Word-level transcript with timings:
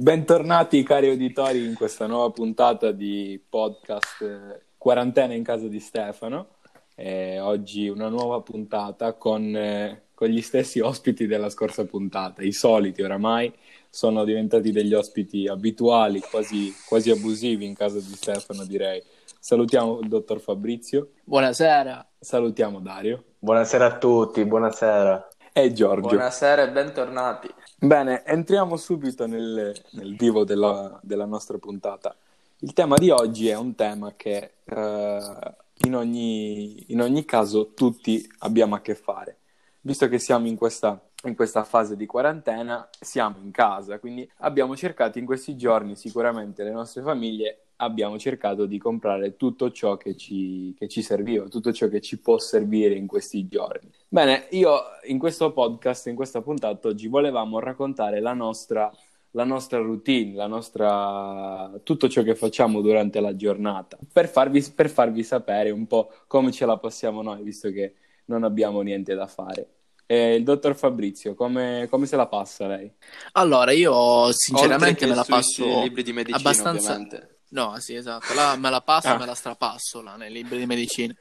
Bentornati 0.00 0.82
cari 0.82 1.10
uditori 1.10 1.62
in 1.62 1.74
questa 1.74 2.06
nuova 2.06 2.30
puntata 2.30 2.90
di 2.90 3.38
podcast 3.46 4.22
eh, 4.22 4.60
Quarantena 4.78 5.34
in 5.34 5.42
casa 5.42 5.68
di 5.68 5.78
Stefano. 5.78 6.54
Eh, 6.94 7.38
oggi 7.38 7.86
una 7.86 8.08
nuova 8.08 8.40
puntata 8.40 9.12
con, 9.12 9.54
eh, 9.54 10.04
con, 10.14 10.28
gli 10.28 10.40
stessi 10.40 10.80
ospiti 10.80 11.26
della 11.26 11.50
scorsa 11.50 11.84
puntata, 11.84 12.40
i 12.40 12.52
soliti 12.52 13.02
oramai 13.02 13.52
sono 13.90 14.24
diventati 14.24 14.72
degli 14.72 14.94
ospiti 14.94 15.46
abituali, 15.46 16.20
quasi, 16.20 16.74
quasi 16.88 17.10
abusivi 17.10 17.66
in 17.66 17.74
casa 17.74 17.98
di 17.98 18.14
Stefano 18.14 18.64
direi. 18.64 19.02
Salutiamo 19.38 20.00
il 20.00 20.08
dottor 20.08 20.40
Fabrizio. 20.40 21.10
Buonasera. 21.24 22.08
Salutiamo 22.18 22.80
Dario. 22.80 23.24
Buonasera 23.38 23.84
a 23.84 23.98
tutti, 23.98 24.46
buonasera. 24.46 25.28
E 25.52 25.74
Giorgio. 25.74 26.08
Buonasera 26.08 26.62
e 26.62 26.70
bentornati. 26.70 27.48
Bene, 27.82 28.26
entriamo 28.26 28.76
subito 28.76 29.26
nel, 29.26 29.74
nel 29.92 30.14
vivo 30.14 30.44
della, 30.44 31.00
della, 31.02 31.24
nostra 31.24 31.56
puntata. 31.56 32.14
Il 32.58 32.74
tema 32.74 32.96
di 32.98 33.08
oggi 33.08 33.48
è 33.48 33.56
un 33.56 33.74
tema 33.74 34.12
che 34.16 34.52
eh, 34.64 35.54
in, 35.86 35.96
ogni, 35.96 36.92
in, 36.92 37.00
ogni, 37.00 37.24
caso 37.24 37.72
tutti 37.72 38.30
abbiamo 38.40 38.74
a 38.74 38.82
che 38.82 38.94
fare. 38.94 39.38
Visto 39.80 40.08
che 40.08 40.18
siamo 40.18 40.46
in 40.46 40.56
questa, 40.56 41.00
in 41.24 41.34
questa 41.34 41.64
fase 41.64 41.96
di 41.96 42.04
quarantena, 42.04 42.86
siamo 43.00 43.38
in 43.42 43.50
casa, 43.50 43.98
quindi 43.98 44.30
abbiamo 44.40 44.76
cercato 44.76 45.18
in 45.18 45.24
questi 45.24 45.56
giorni 45.56 45.96
sicuramente 45.96 46.62
le 46.62 46.72
nostre 46.72 47.00
famiglie 47.00 47.62
abbiamo 47.80 48.18
cercato 48.18 48.66
di 48.66 48.78
comprare 48.78 49.36
tutto 49.36 49.70
ciò 49.70 49.96
che 49.96 50.16
ci, 50.16 50.74
che 50.78 50.88
ci, 50.88 51.02
serviva, 51.02 51.48
tutto 51.48 51.72
ciò 51.72 51.88
che 51.88 52.00
ci 52.00 52.18
può 52.18 52.38
servire 52.38 52.94
in 52.94 53.06
questi 53.06 53.48
giorni. 53.48 53.90
Bene, 54.08 54.46
io 54.50 54.80
in 55.04 55.18
questo 55.18 55.52
podcast, 55.52 56.06
in 56.06 56.14
questa 56.14 56.42
puntata 56.42 56.88
oggi 56.88 57.08
volevamo 57.08 57.58
raccontare 57.58 58.20
la 58.20 58.34
nostra, 58.34 58.92
la 59.32 59.44
nostra 59.44 59.78
routine, 59.78 60.34
la 60.34 60.46
nostra, 60.46 61.70
tutto 61.82 62.08
ciò 62.08 62.22
che 62.22 62.34
facciamo 62.34 62.80
durante 62.80 63.20
la 63.20 63.34
giornata, 63.34 63.98
per 64.12 64.28
farvi, 64.28 64.62
per 64.74 64.90
farvi 64.90 65.22
sapere 65.22 65.70
un 65.70 65.86
po' 65.86 66.12
come 66.26 66.52
ce 66.52 66.66
la 66.66 66.76
passiamo 66.76 67.22
noi, 67.22 67.42
visto 67.42 67.70
che 67.70 67.94
non 68.26 68.44
abbiamo 68.44 68.82
niente 68.82 69.14
da 69.14 69.26
fare. 69.26 69.68
E 70.04 70.34
il 70.34 70.42
dottor 70.42 70.74
Fabrizio, 70.74 71.34
come, 71.34 71.86
come, 71.88 72.04
se 72.04 72.16
la 72.16 72.26
passa 72.26 72.66
lei? 72.66 72.92
Allora, 73.32 73.70
io 73.70 74.32
sinceramente 74.32 75.06
me 75.06 75.14
la 75.14 75.24
passo 75.26 75.82
libri 75.82 76.02
di 76.02 76.12
medicina, 76.12 76.36
abbastanza... 76.36 76.94
ovviamente 76.94 77.38
No, 77.50 77.78
sì, 77.78 77.94
esatto. 77.94 78.32
Là 78.34 78.56
me 78.56 78.70
la 78.70 78.80
passo, 78.80 79.08
ah. 79.08 79.18
me 79.18 79.26
la 79.26 79.34
strapasso 79.34 80.02
là, 80.02 80.16
nei 80.16 80.30
libri 80.30 80.58
di 80.58 80.66
medicina. 80.66 81.14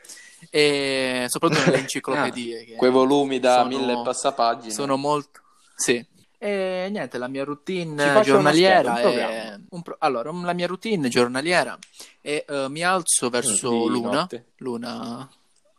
E 0.49 1.25
soprattutto 1.27 1.65
nelle 1.65 1.79
enciclopedie. 1.79 2.73
Ah, 2.73 2.77
quei 2.77 2.91
volumi 2.91 3.39
da 3.39 3.63
sono, 3.63 3.67
mille 3.67 4.01
passapagine. 4.03 4.71
Sono 4.73 4.97
molto... 4.97 5.41
Sì. 5.75 6.05
E 6.37 6.87
niente, 6.89 7.17
la 7.17 7.27
mia 7.27 7.43
routine 7.43 8.21
giornaliera 8.23 8.99
è... 8.99 9.59
Un 9.69 9.81
pro... 9.81 9.95
Allora, 9.99 10.31
la 10.31 10.53
mia 10.53 10.67
routine 10.67 11.09
giornaliera 11.09 11.77
è 12.21 12.45
uh, 12.47 12.67
mi 12.67 12.83
alzo 12.83 13.29
verso 13.29 13.69
di 13.69 13.87
l'una. 13.89 14.11
Notte. 14.11 14.45
Luna... 14.57 15.29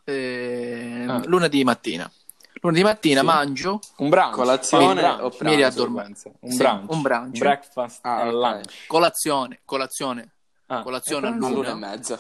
Eh... 0.05 1.05
Ah. 1.07 1.23
Luna 1.27 1.49
di 1.49 1.65
mattina. 1.65 2.11
Lunedì 2.63 2.83
mattina 2.83 3.21
sì. 3.21 3.27
mangio 3.27 3.81
un 3.99 4.11
brunch, 4.11 4.35
colazione 4.35 5.01
mi, 5.01 5.23
o 5.23 5.35
mi 5.41 5.55
riaddormento. 5.55 6.33
Un 6.41 6.57
brunch, 6.57 6.91
un 6.91 7.01
brunch. 7.01 7.39
breakfast 7.39 8.05
ah, 8.05 8.31
lunch. 8.31 8.87
Colazione, 8.87 9.61
colazione 9.65 10.33
Ah, 10.73 10.83
colazione 10.83 11.27
all'una. 11.27 11.71
e 11.71 11.75
mezza. 11.75 12.19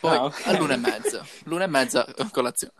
Poi 0.00 0.16
ah, 0.16 0.24
okay. 0.24 0.54
all'una 0.54 0.74
e 0.74 0.78
mezza. 0.78 1.24
L'una 1.44 1.64
e 1.64 1.68
mezza 1.68 2.06
colazione. 2.32 2.74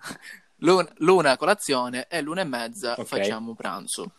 L'una, 0.56 0.88
l'una 0.96 1.36
colazione 1.36 2.06
e 2.08 2.20
l'una 2.20 2.40
e 2.40 2.44
mezza 2.44 2.92
okay. 2.92 3.04
facciamo 3.04 3.54
pranzo. 3.54 4.12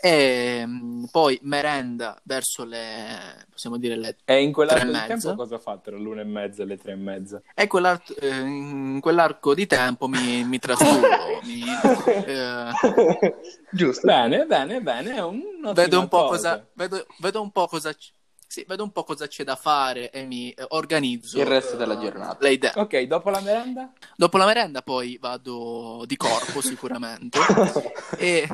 E 0.00 0.64
mm, 0.66 1.04
poi 1.12 1.38
merenda 1.42 2.18
verso 2.24 2.64
le 2.64 3.46
possiamo 3.50 3.76
dire 3.76 3.96
le 3.96 4.16
e 4.24 4.42
in 4.42 4.50
quell'arco 4.50 4.86
di 4.86 5.06
tempo 5.06 5.34
cosa 5.36 5.58
fate 5.58 5.90
tra 5.90 5.96
l'una 5.96 6.22
e 6.22 6.24
mezza 6.24 6.62
e 6.62 6.66
le 6.66 6.76
tre 6.78 6.92
e 6.92 6.96
mezza? 6.96 7.40
E 7.54 7.66
quell'arco, 7.68 8.16
eh, 8.16 8.36
in 8.36 8.98
quell'arco 9.00 9.54
di 9.54 9.66
tempo 9.66 10.08
mi, 10.08 10.42
mi 10.42 10.58
trascuro 10.58 11.06
eh... 12.26 12.70
giusto 13.70 14.06
bene 14.06 14.44
bene 14.46 14.80
bene 14.80 15.22
vedo 15.72 16.00
un 16.00 16.08
po' 16.08 16.26
cosa 16.26 16.66
vedo, 16.72 17.06
vedo 17.20 17.40
un 17.40 17.52
po' 17.52 17.68
cosa 17.68 17.94
sì, 18.52 18.66
vedo 18.68 18.82
un 18.82 18.92
po' 18.92 19.02
cosa 19.02 19.26
c'è 19.26 19.44
da 19.44 19.56
fare 19.56 20.10
e 20.10 20.26
mi 20.26 20.50
eh, 20.50 20.66
organizzo. 20.68 21.38
Il 21.38 21.46
resto 21.46 21.74
della 21.74 21.98
giornata. 21.98 22.36
Le 22.40 22.52
idee. 22.52 22.72
Ok, 22.74 23.00
dopo 23.04 23.30
la 23.30 23.40
merenda? 23.40 23.90
Dopo 24.14 24.36
la 24.36 24.44
merenda 24.44 24.82
poi 24.82 25.16
vado 25.18 26.04
di 26.06 26.16
corpo 26.18 26.60
sicuramente. 26.60 27.38
e, 28.18 28.46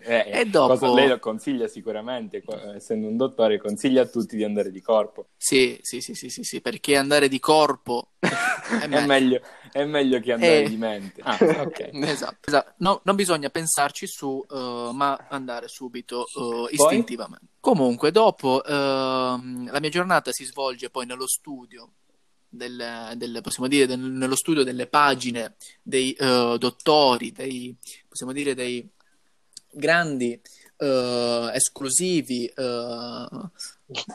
eh, 0.00 0.30
e 0.32 0.44
dopo... 0.46 0.78
Cosa 0.78 0.94
lei 0.94 1.08
lo 1.08 1.18
consiglia 1.18 1.68
sicuramente, 1.68 2.42
essendo 2.74 3.06
un 3.06 3.18
dottore, 3.18 3.58
consiglia 3.58 4.00
a 4.00 4.06
tutti 4.06 4.34
di 4.34 4.44
andare 4.44 4.70
di 4.70 4.80
corpo. 4.80 5.26
Sì, 5.36 5.78
sì, 5.82 6.00
sì, 6.00 6.14
sì, 6.14 6.30
sì, 6.30 6.42
sì 6.42 6.62
perché 6.62 6.96
andare 6.96 7.28
di 7.28 7.38
corpo 7.38 8.12
è 8.20 8.86
meglio. 8.86 8.96
è, 8.96 9.04
meglio, 9.04 9.40
è 9.74 9.84
meglio 9.84 10.20
che 10.20 10.30
andare 10.30 10.62
e... 10.62 10.68
di 10.68 10.76
mente. 10.76 11.20
Ah, 11.20 11.36
ok. 11.66 11.90
esatto, 11.94 12.48
esatto. 12.48 12.74
No, 12.76 13.00
non 13.02 13.16
bisogna 13.16 13.50
pensarci 13.50 14.06
su, 14.06 14.44
uh, 14.48 14.90
ma 14.92 15.26
andare 15.28 15.66
subito 15.66 16.26
uh, 16.34 16.68
istintivamente. 16.70 17.54
Comunque, 17.58 18.12
dopo 18.12 18.62
uh, 18.64 18.70
la 18.70 19.78
mia 19.80 19.88
giornata 19.88 20.30
si 20.30 20.44
svolge 20.44 20.90
poi 20.90 21.06
nello 21.06 21.26
studio. 21.26 21.90
Del, 22.48 23.14
del, 23.16 23.40
possiamo 23.42 23.66
dire 23.66 23.84
del, 23.84 23.98
nello 23.98 24.36
studio 24.36 24.62
delle 24.62 24.86
pagine 24.86 25.56
dei 25.82 26.14
uh, 26.20 26.56
dottori, 26.56 27.32
dei, 27.32 27.76
possiamo 28.06 28.30
dire 28.30 28.54
dei 28.54 28.88
grandi 29.72 30.40
uh, 30.76 31.48
esclusivi 31.52 32.48
uh, 32.54 33.50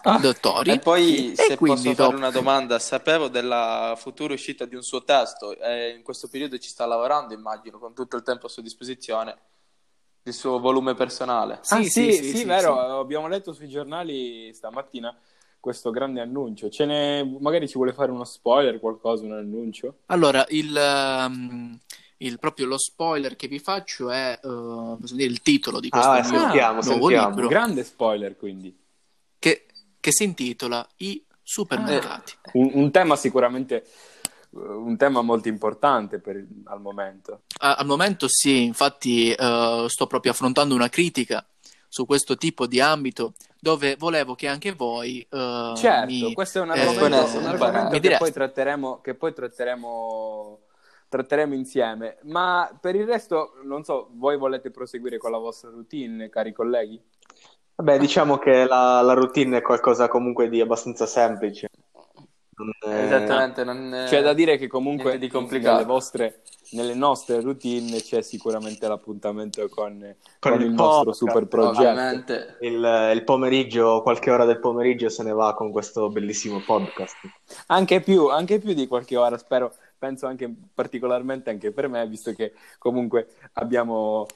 ah, 0.03 0.17
dottori. 0.21 0.71
E 0.71 0.79
poi, 0.79 1.31
e 1.31 1.35
se 1.35 1.57
posso 1.57 1.89
dopo... 1.89 2.03
fare 2.03 2.15
una 2.15 2.31
domanda, 2.31 2.79
sapevo 2.79 3.27
della 3.27 3.95
futura 3.97 4.33
uscita 4.33 4.65
di 4.65 4.75
un 4.75 4.83
suo 4.83 5.03
testo 5.03 5.57
e 5.59 5.89
in 5.89 6.03
questo 6.03 6.27
periodo 6.27 6.57
ci 6.57 6.69
sta 6.69 6.85
lavorando, 6.85 7.33
immagino, 7.33 7.79
con 7.79 7.93
tutto 7.93 8.15
il 8.15 8.23
tempo 8.23 8.47
a 8.47 8.49
sua 8.49 8.61
disposizione 8.61 9.37
il 10.23 10.33
suo 10.33 10.59
volume 10.59 10.95
personale. 10.95 11.59
Sì, 11.61 11.73
ah, 11.73 11.83
sì, 11.83 11.89
sì, 11.89 12.13
sì, 12.13 12.37
sì 12.37 12.43
vero, 12.45 12.75
sì. 12.75 12.81
abbiamo 12.81 13.27
letto 13.27 13.53
sui 13.53 13.67
giornali 13.67 14.53
stamattina 14.53 15.15
questo 15.59 15.91
grande 15.91 16.21
annuncio. 16.21 16.69
Ce 16.69 16.85
ne... 16.85 17.23
Magari 17.39 17.67
ci 17.67 17.75
vuole 17.75 17.93
fare 17.93 18.11
uno 18.11 18.23
spoiler, 18.23 18.79
qualcosa, 18.79 19.25
un 19.25 19.33
annuncio? 19.33 19.99
Allora, 20.07 20.45
il, 20.49 20.73
um, 21.27 21.77
il 22.17 22.39
proprio 22.39 22.67
lo 22.67 22.77
spoiler 22.77 23.35
che 23.35 23.47
vi 23.47 23.59
faccio 23.59 24.09
è 24.09 24.39
uh, 24.41 24.97
dire, 24.99 25.23
il 25.23 25.41
titolo 25.41 25.79
di 25.79 25.89
questo 25.89 26.09
ah, 26.09 26.23
sentiamo, 26.23 26.81
nuovo 26.81 27.07
sentiamo. 27.07 27.29
libro. 27.29 27.47
Grande 27.47 27.83
spoiler, 27.83 28.37
quindi. 28.37 28.75
Che, 29.99 30.11
si 30.11 30.23
intitola 30.23 30.87
I 30.97 31.23
supermercati. 31.41 32.33
Ah, 32.41 32.51
un, 32.53 32.71
un 32.73 32.91
tema 32.91 33.15
sicuramente 33.15 33.85
un 34.51 34.97
tema 34.97 35.21
molto 35.21 35.47
importante 35.47 36.19
per, 36.19 36.43
al 36.65 36.81
momento. 36.81 37.41
al 37.59 37.85
momento 37.85 38.27
sì, 38.27 38.63
infatti 38.63 39.35
uh, 39.37 39.87
sto 39.87 40.07
proprio 40.07 40.31
affrontando 40.31 40.73
una 40.73 40.89
critica 40.89 41.45
su 41.87 42.05
questo 42.05 42.37
tipo 42.37 42.67
di 42.67 42.79
ambito 42.79 43.33
dove 43.59 43.95
volevo 43.97 44.35
che 44.35 44.47
anche 44.47 44.71
voi 44.73 45.25
uh, 45.29 45.75
certo, 45.75 46.05
mi, 46.05 46.33
questo 46.33 46.59
è 46.59 46.61
un 46.61 46.69
argomento, 46.69 47.35
eh, 47.35 47.37
un 47.37 47.45
argomento 47.45 47.99
che, 47.99 48.17
poi 48.17 48.31
tratteremo, 48.31 49.01
che 49.01 49.15
poi 49.15 49.33
tratteremo 49.33 50.59
tratteremo 51.09 51.55
insieme 51.55 52.19
ma 52.23 52.71
per 52.79 52.95
il 52.95 53.07
resto 53.07 53.53
non 53.63 53.83
so 53.83 54.09
voi 54.13 54.37
volete 54.37 54.69
proseguire 54.69 55.17
con 55.17 55.31
la 55.31 55.39
vostra 55.39 55.71
routine 55.71 56.29
cari 56.29 56.53
colleghi? 56.53 57.01
Vabbè, 57.79 57.97
diciamo 57.97 58.37
che 58.37 58.65
la, 58.65 59.01
la 59.01 59.13
routine 59.13 59.57
è 59.57 59.61
qualcosa 59.61 60.09
comunque 60.09 60.49
di 60.49 60.59
abbastanza 60.59 61.05
semplice 61.05 61.69
non 62.63 62.93
è... 62.93 63.03
Esattamente, 63.05 63.63
non 63.63 63.93
è... 63.93 64.05
c'è 64.05 64.21
da 64.21 64.33
dire 64.33 64.57
che 64.57 64.67
comunque 64.67 65.17
di 65.17 65.31
nelle, 65.31 65.85
vostre, 65.85 66.41
nelle 66.71 66.93
nostre 66.93 67.39
routine 67.41 68.01
c'è 68.01 68.21
sicuramente 68.21 68.87
l'appuntamento 68.87 69.67
con, 69.69 69.97
con, 70.39 70.51
con 70.51 70.61
il, 70.61 70.67
il 70.67 70.73
nostro 70.73 71.13
super 71.13 71.45
progetto. 71.47 72.33
Il, 72.59 73.11
il, 73.13 73.23
pomeriggio, 73.23 74.01
qualche 74.01 74.31
ora 74.31 74.45
del 74.45 74.59
pomeriggio 74.59 75.09
se 75.09 75.23
ne 75.23 75.31
va 75.31 75.53
con 75.53 75.71
questo 75.71 76.09
bellissimo 76.09 76.61
podcast. 76.65 77.15
Anche 77.67 78.01
più, 78.01 78.27
anche 78.27 78.59
più 78.59 78.73
di 78.73 78.87
qualche 78.87 79.15
ora, 79.15 79.37
spero, 79.37 79.73
penso 79.97 80.27
anche 80.27 80.51
particolarmente 80.73 81.49
anche 81.49 81.71
per 81.71 81.87
me, 81.87 82.05
visto 82.07 82.33
che 82.33 82.53
comunque 82.77 83.27
abbiamo 83.53 84.27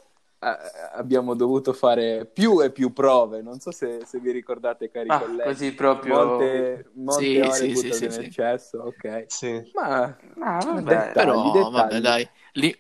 abbiamo 0.94 1.34
dovuto 1.34 1.74
fare 1.74 2.26
più 2.26 2.62
e 2.62 2.72
più 2.72 2.94
prove. 2.94 3.42
Non 3.42 3.60
so 3.60 3.72
se, 3.72 4.02
se 4.06 4.20
vi 4.20 4.32
ricordate, 4.32 4.90
cari 4.90 5.10
ah, 5.10 5.20
colleghi. 5.20 5.44
Così 5.44 5.74
proprio. 5.74 6.26
Molte, 6.26 6.90
molte 6.94 7.24
sì, 7.24 7.40
ore 7.40 7.54
sì, 7.54 7.76
sì, 7.76 7.92
sì, 7.94 8.06
in 8.06 8.12
eccesso, 8.26 8.80
ok. 8.80 9.26
Sì. 9.28 9.72
Ma 9.74 10.04
ah, 10.40 10.64
vabbè, 10.64 10.82
dettagli, 10.82 11.12
però, 11.14 11.52
dettagli. 11.52 11.72
vabbè, 11.72 12.00
dai. 12.00 12.30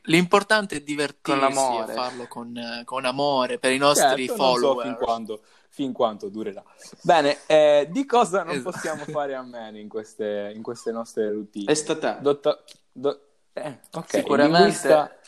L'importante 0.04 0.76
è 0.78 0.82
divertirsi 0.82 1.50
e 1.50 1.94
farlo 1.94 2.28
con, 2.28 2.84
con, 2.86 3.06
amore 3.06 3.58
per 3.58 3.72
i 3.72 3.78
nostri 3.78 4.28
certo, 4.28 4.36
follower. 4.36 4.86
Non 4.86 4.94
so 4.94 4.98
fin 4.98 5.06
quando, 5.06 5.42
fin 5.70 5.92
quanto 5.92 6.30
durerà. 6.30 6.64
Bene, 7.02 7.40
eh, 7.48 7.88
di 7.90 8.06
cosa 8.06 8.44
non 8.44 8.56
esatto. 8.56 8.72
possiamo 8.72 9.04
fare 9.10 9.34
a 9.34 9.42
meno 9.42 9.80
in 9.80 9.88
queste, 9.88 10.52
in 10.56 10.62
queste 10.62 10.92
nostre 10.92 11.32
routine? 11.32 11.72
È 11.72 11.74
stata. 11.74 12.14
Dottor, 12.22 12.64
do, 12.92 13.20
eh, 13.54 13.80
okay. 13.92 14.20
Sicuramente 14.22 15.22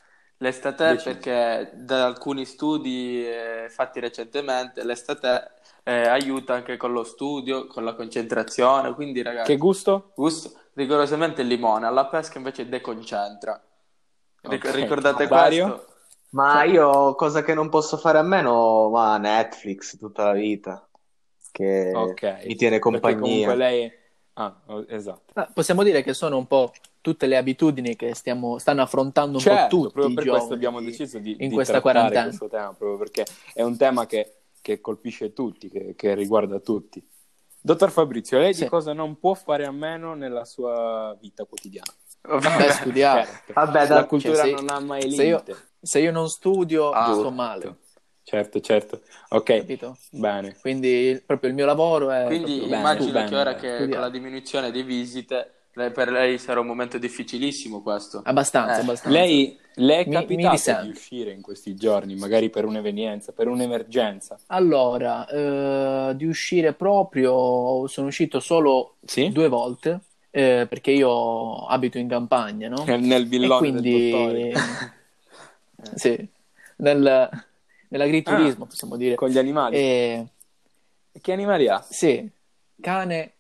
L'estate 0.45 0.89
Decimo. 0.89 1.15
perché 1.15 1.71
da 1.73 2.05
alcuni 2.05 2.45
studi 2.45 3.27
eh, 3.27 3.67
fatti 3.69 3.99
recentemente 3.99 4.83
l'estate 4.83 5.53
eh, 5.81 6.07
aiuta 6.07 6.53
anche 6.53 6.77
con 6.77 6.91
lo 6.91 7.03
studio, 7.03 7.65
con 7.65 7.83
la 7.83 7.95
concentrazione, 7.95 8.93
quindi 8.93 9.23
ragazzi... 9.23 9.51
Che 9.51 9.57
gusto? 9.57 10.11
Gusto 10.13 10.51
rigorosamente 10.73 11.41
il 11.41 11.47
limone, 11.47 11.87
alla 11.87 12.05
pesca 12.05 12.37
invece 12.37 12.69
deconcentra. 12.69 13.59
Okay. 14.43 14.71
Ricordate 14.73 15.25
Vario? 15.25 15.67
questo? 15.67 15.93
Ma 16.29 16.63
io 16.63 17.15
cosa 17.15 17.41
che 17.41 17.55
non 17.55 17.69
posso 17.69 17.97
fare 17.97 18.19
a 18.19 18.23
meno, 18.23 18.89
ma 18.89 19.17
Netflix 19.17 19.97
tutta 19.97 20.25
la 20.25 20.33
vita, 20.33 20.87
che 21.51 21.91
okay. 21.91 22.45
mi 22.45 22.55
tiene 22.55 22.77
compagnia. 22.77 23.15
Perché 23.15 23.29
comunque 23.29 23.55
lei... 23.55 23.91
Ah, 24.33 24.53
esatto. 24.89 25.31
Ah, 25.33 25.49
possiamo 25.51 25.81
dire 25.81 26.03
che 26.03 26.13
sono 26.13 26.37
un 26.37 26.45
po' 26.45 26.71
tutte 27.05 27.27
le 27.27 27.37
abitudini 27.37 27.95
che 27.95 28.15
stiamo, 28.15 28.57
stanno 28.57 28.81
affrontando 28.81 29.37
un 29.37 29.43
certo, 29.43 29.77
po' 29.77 29.83
tutti 29.83 29.93
proprio 29.93 30.15
per 30.15 30.27
questo 30.27 30.55
abbiamo 30.55 30.81
deciso 30.81 31.19
di, 31.19 31.35
in 31.37 31.49
di 31.49 31.53
questa 31.53 31.79
quarantena. 31.79 32.23
questo 32.23 32.47
tema, 32.47 32.73
proprio 32.73 32.97
perché 32.97 33.25
è 33.53 33.61
un 33.61 33.77
tema 33.77 34.07
che, 34.07 34.37
che 34.59 34.81
colpisce 34.81 35.31
tutti, 35.31 35.69
che, 35.69 35.93
che, 35.95 36.15
riguarda 36.15 36.59
tutti. 36.59 37.07
Dottor 37.61 37.91
Fabrizio, 37.91 38.39
lei 38.39 38.55
sì. 38.55 38.63
di 38.63 38.69
cosa 38.69 38.91
non 38.93 39.19
può 39.19 39.35
fare 39.35 39.67
a 39.67 39.71
meno 39.71 40.15
nella 40.15 40.45
sua 40.45 41.15
vita 41.21 41.45
quotidiana? 41.45 41.93
Vabbè, 42.21 42.71
studiare. 42.71 43.25
Certo. 43.25 43.53
Vabbè, 43.53 43.87
la 43.87 44.05
cultura 44.05 44.37
cioè, 44.37 44.51
non 44.53 44.69
ha 44.69 44.79
mai 44.79 45.03
limite. 45.03 45.21
Se 45.21 45.27
io, 45.27 45.43
se 45.79 45.99
io 45.99 46.11
non 46.11 46.27
studio, 46.27 46.89
ah, 46.89 47.13
sto 47.13 47.29
male. 47.29 47.77
Certo, 48.23 48.59
certo. 48.61 49.01
Ok, 49.29 49.57
Capito? 49.59 49.95
bene. 50.09 50.57
Quindi 50.59 51.21
proprio 51.23 51.51
il 51.51 51.55
mio 51.55 51.67
lavoro 51.67 52.09
è... 52.09 52.25
Quindi 52.25 52.63
immagino 52.63 53.11
bene, 53.11 53.29
che 53.29 53.35
ora 53.35 53.53
bene. 53.53 53.61
che 53.61 53.67
studiare. 53.67 53.91
con 53.91 53.99
la 54.01 54.09
diminuzione 54.09 54.71
di 54.71 54.81
visite 54.81 55.54
per 55.75 56.09
lei 56.09 56.37
sarà 56.37 56.61
un 56.61 56.67
momento 56.67 56.97
difficilissimo 56.97 57.81
questo. 57.81 58.21
Abbastanza, 58.23 58.77
eh. 58.77 58.81
abbastanza. 58.81 59.09
Lei, 59.09 59.59
le 59.73 59.99
è 59.99 60.09
capitato 60.09 60.71
mi 60.71 60.83
di 60.83 60.89
uscire 60.89 61.31
in 61.31 61.41
questi 61.41 61.75
giorni, 61.75 62.15
magari 62.15 62.49
per 62.49 62.63
un'evenienza, 62.63 63.33
per 63.33 63.49
un'emergenza? 63.49 64.39
Allora, 64.47 65.27
eh, 65.27 66.15
di 66.15 66.25
uscire 66.25 66.73
proprio, 66.73 67.87
sono 67.87 68.07
uscito 68.07 68.39
solo 68.39 68.95
sì? 69.03 69.29
due 69.31 69.49
volte, 69.49 69.99
eh, 70.31 70.65
perché 70.69 70.91
io 70.91 71.65
abito 71.65 71.97
in 71.97 72.07
campagna, 72.07 72.69
no? 72.69 72.85
Nel 72.85 73.27
villone 73.27 73.57
quindi... 73.57 74.53
sì, 75.95 76.25
nel, 76.77 77.29
nell'agriturismo, 77.89 78.63
ah, 78.63 78.67
possiamo 78.67 78.95
dire. 78.95 79.15
Con 79.15 79.27
gli 79.27 79.37
animali? 79.37 79.75
E... 79.75 80.25
Che 81.19 81.31
animali 81.33 81.67
ha? 81.67 81.85
Sì, 81.89 82.29
cane 82.79 83.34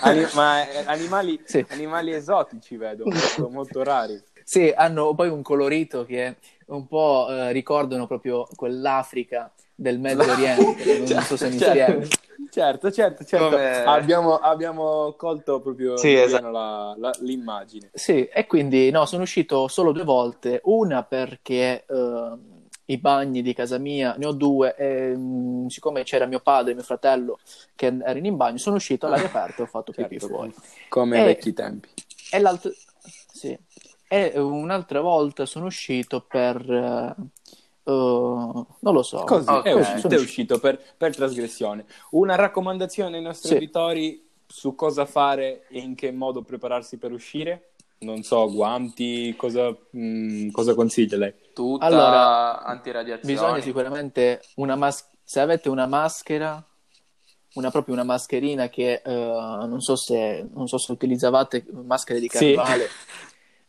Ani- 0.00 0.26
ma 0.32 0.68
eh, 0.68 0.84
animali, 0.86 1.40
sì. 1.44 1.64
animali, 1.68 2.12
esotici 2.12 2.76
vedo, 2.76 3.04
molto, 3.06 3.48
molto, 3.48 3.82
rari. 3.82 4.20
Sì, 4.44 4.72
hanno 4.74 5.14
poi 5.14 5.28
un 5.28 5.42
colorito 5.42 6.04
che 6.04 6.36
un 6.66 6.86
po' 6.86 7.26
eh, 7.30 7.52
ricordano 7.52 8.06
proprio 8.06 8.48
quell'Africa 8.54 9.52
del 9.74 9.98
Medio 9.98 10.30
Oriente, 10.32 10.98
non 10.98 11.22
so 11.22 11.36
se 11.36 11.48
mi 11.48 11.58
certo. 11.58 12.08
Certo, 12.50 12.90
certo, 12.90 13.24
certo. 13.24 13.88
Abbiamo, 13.88 14.38
abbiamo, 14.38 15.14
colto 15.16 15.60
proprio 15.60 15.96
sì, 15.96 16.14
esatto. 16.14 16.50
la, 16.50 16.94
la, 16.98 17.14
l'immagine. 17.20 17.90
Sì, 17.92 18.24
e 18.24 18.46
quindi 18.46 18.90
no, 18.90 19.04
sono 19.06 19.22
uscito 19.22 19.68
solo 19.68 19.92
due 19.92 20.04
volte, 20.04 20.60
una 20.64 21.02
perché... 21.02 21.84
Uh, 21.88 22.49
i 22.90 22.98
bagni 22.98 23.40
di 23.42 23.54
casa 23.54 23.78
mia, 23.78 24.14
ne 24.18 24.26
ho 24.26 24.32
due, 24.32 24.74
e 24.76 25.16
mh, 25.16 25.68
siccome 25.68 26.02
c'era 26.02 26.26
mio 26.26 26.40
padre 26.40 26.72
e 26.72 26.74
mio 26.74 26.82
fratello 26.82 27.38
che 27.74 27.86
erano 27.86 28.26
in 28.26 28.36
bagno, 28.36 28.58
sono 28.58 28.76
uscito 28.76 29.06
all'aria 29.06 29.26
aperta 29.32 29.58
e 29.58 29.62
ho 29.62 29.66
fatto 29.66 29.92
certo, 29.92 30.08
pipì 30.08 30.26
fuori. 30.26 30.54
Come 30.88 31.18
ai 31.18 31.24
vecchi 31.24 31.52
tempi. 31.52 31.88
E, 32.30 32.42
sì. 33.32 33.58
e 34.08 34.38
un'altra 34.38 35.00
volta 35.00 35.46
sono 35.46 35.66
uscito 35.66 36.24
per... 36.26 37.38
Uh, 37.82 38.66
non 38.80 38.94
lo 38.94 39.02
so. 39.02 39.24
Così, 39.24 39.48
okay. 39.48 39.72
è, 39.72 39.74
uscito, 39.74 40.08
è 40.08 40.18
uscito 40.18 40.58
per, 40.60 40.80
per, 40.96 41.14
trasgressione. 41.14 41.86
Una 42.10 42.34
raccomandazione 42.34 43.16
ai 43.16 43.22
nostri 43.22 43.48
sì. 43.48 43.54
editori 43.56 44.28
su 44.46 44.74
cosa 44.74 45.06
fare 45.06 45.66
e 45.68 45.78
in 45.78 45.94
che 45.94 46.12
modo 46.12 46.42
prepararsi 46.42 46.98
per 46.98 47.10
uscire? 47.10 47.69
Non 48.00 48.22
so, 48.22 48.50
guanti, 48.50 49.34
cosa, 49.36 49.68
mh, 49.70 50.00
mm, 50.00 50.50
cosa 50.50 50.74
consiglia 50.74 51.18
lei? 51.18 51.34
Tutta 51.52 51.84
allora, 51.84 52.62
antiradiazione. 52.62 53.34
Bisogna 53.34 53.60
sicuramente 53.60 54.40
una 54.56 54.76
maschera, 54.76 55.18
se 55.22 55.40
avete 55.40 55.68
una 55.68 55.86
maschera, 55.86 56.64
una 57.54 57.70
proprio 57.70 57.94
una 57.94 58.04
mascherina 58.04 58.68
che 58.68 59.02
uh, 59.04 59.10
non, 59.10 59.80
so 59.80 59.96
se, 59.96 60.48
non 60.52 60.66
so 60.66 60.78
se 60.78 60.92
utilizzavate 60.92 61.66
maschere 61.84 62.20
di 62.20 62.28
carnevale, 62.28 62.86
sì. 62.86 62.90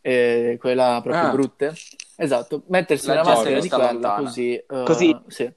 eh, 0.00 0.56
quella 0.58 1.00
proprio 1.02 1.28
ah. 1.28 1.30
brutte. 1.30 1.74
Esatto, 2.16 2.62
mettersi 2.68 3.08
la 3.08 3.20
una 3.20 3.24
maschera 3.24 3.60
di 3.60 3.68
quella 3.68 4.14
così, 4.14 4.64
uh, 4.68 4.82
così, 4.84 5.20
sì. 5.26 5.52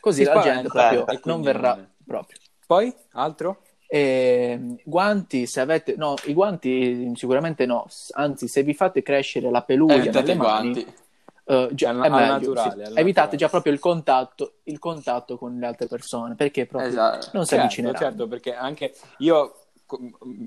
così 0.00 0.24
la 0.24 0.40
gente 0.40 0.68
proprio 0.68 1.04
non 1.24 1.42
verrà 1.42 1.86
proprio. 2.06 2.38
Poi, 2.66 2.94
altro? 3.12 3.62
E, 3.90 4.76
guanti, 4.84 5.46
se 5.46 5.60
avete, 5.60 5.94
no, 5.96 6.14
i 6.24 6.34
guanti 6.34 7.10
sicuramente 7.14 7.64
no, 7.64 7.86
anzi, 8.12 8.46
se 8.46 8.62
vi 8.62 8.74
fate 8.74 9.02
crescere 9.02 9.50
la 9.50 9.62
peluria 9.62 10.10
nelle 10.10 10.34
mani, 10.34 10.86
uh, 11.44 11.72
già, 11.72 11.90
è 11.90 11.94
meglio, 11.94 12.26
naturale, 12.26 12.84
sì. 12.84 12.92
evitate 12.96 13.38
già 13.38 13.48
proprio 13.48 13.72
il 13.72 13.78
contatto, 13.78 14.56
il 14.64 14.78
contatto 14.78 15.38
con 15.38 15.56
le 15.58 15.66
altre 15.66 15.86
persone 15.86 16.34
perché 16.34 16.66
proprio 16.66 16.90
esatto. 16.90 17.30
non 17.32 17.44
si 17.44 17.48
certo, 17.48 17.64
avvicineranno. 17.64 17.98
Certo, 17.98 18.28
perché 18.28 18.54
anche 18.54 18.94
io, 19.18 19.54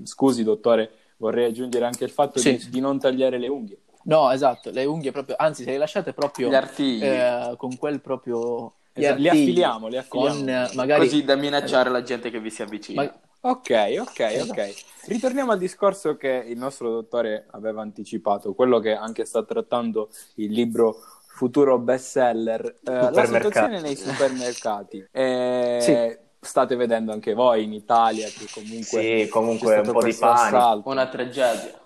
scusi 0.04 0.44
dottore, 0.44 0.90
vorrei 1.16 1.46
aggiungere 1.46 1.84
anche 1.84 2.04
il 2.04 2.10
fatto 2.10 2.38
sì. 2.38 2.56
di, 2.56 2.70
di, 2.70 2.80
non 2.80 3.00
tagliare 3.00 3.38
le 3.38 3.48
unghie. 3.48 3.78
No, 4.04 4.30
esatto, 4.30 4.70
le 4.70 4.84
unghie 4.84 5.10
proprio, 5.10 5.34
anzi, 5.36 5.64
se 5.64 5.72
le 5.72 5.78
lasciate 5.78 6.12
proprio 6.12 6.48
eh, 6.48 7.54
con 7.56 7.76
quel 7.76 8.00
proprio. 8.00 8.74
Esatto, 8.94 9.18
li 9.18 9.28
affiliamo, 9.28 9.88
li 9.88 9.96
affiliamo. 9.96 10.34
Con, 10.36 10.68
magari... 10.74 11.08
Così 11.08 11.24
da 11.24 11.34
minacciare 11.34 11.90
la 11.90 12.02
gente 12.02 12.30
che 12.30 12.38
vi 12.38 12.50
si 12.50 12.62
avvicina. 12.62 13.02
Ma 13.02 13.30
Ok, 13.44 13.96
ok, 13.98 14.20
esatto. 14.20 14.60
ok. 14.60 14.84
Ritorniamo 15.06 15.50
al 15.50 15.58
discorso 15.58 16.16
che 16.16 16.44
il 16.46 16.56
nostro 16.56 16.90
dottore 16.90 17.46
aveva 17.50 17.82
anticipato, 17.82 18.54
quello 18.54 18.78
che 18.78 18.94
anche 18.94 19.24
sta 19.24 19.42
trattando 19.44 20.10
il 20.36 20.52
libro 20.52 20.96
futuro 21.26 21.78
bestseller, 21.78 22.78
eh, 22.84 23.10
la 23.10 23.24
situazione 23.24 23.80
nei 23.80 23.96
supermercati. 23.96 25.08
Eh, 25.10 25.78
sì. 25.80 26.30
State 26.38 26.76
vedendo 26.76 27.12
anche 27.12 27.34
voi 27.34 27.64
in 27.64 27.72
Italia 27.72 28.26
che 28.28 28.46
comunque, 28.52 28.84
sì, 28.84 29.28
comunque 29.28 29.78
un 29.78 29.92
po' 29.92 30.02
di 30.02 30.14
panico, 30.14 30.88
una 30.88 31.08
tragedia. 31.08 31.80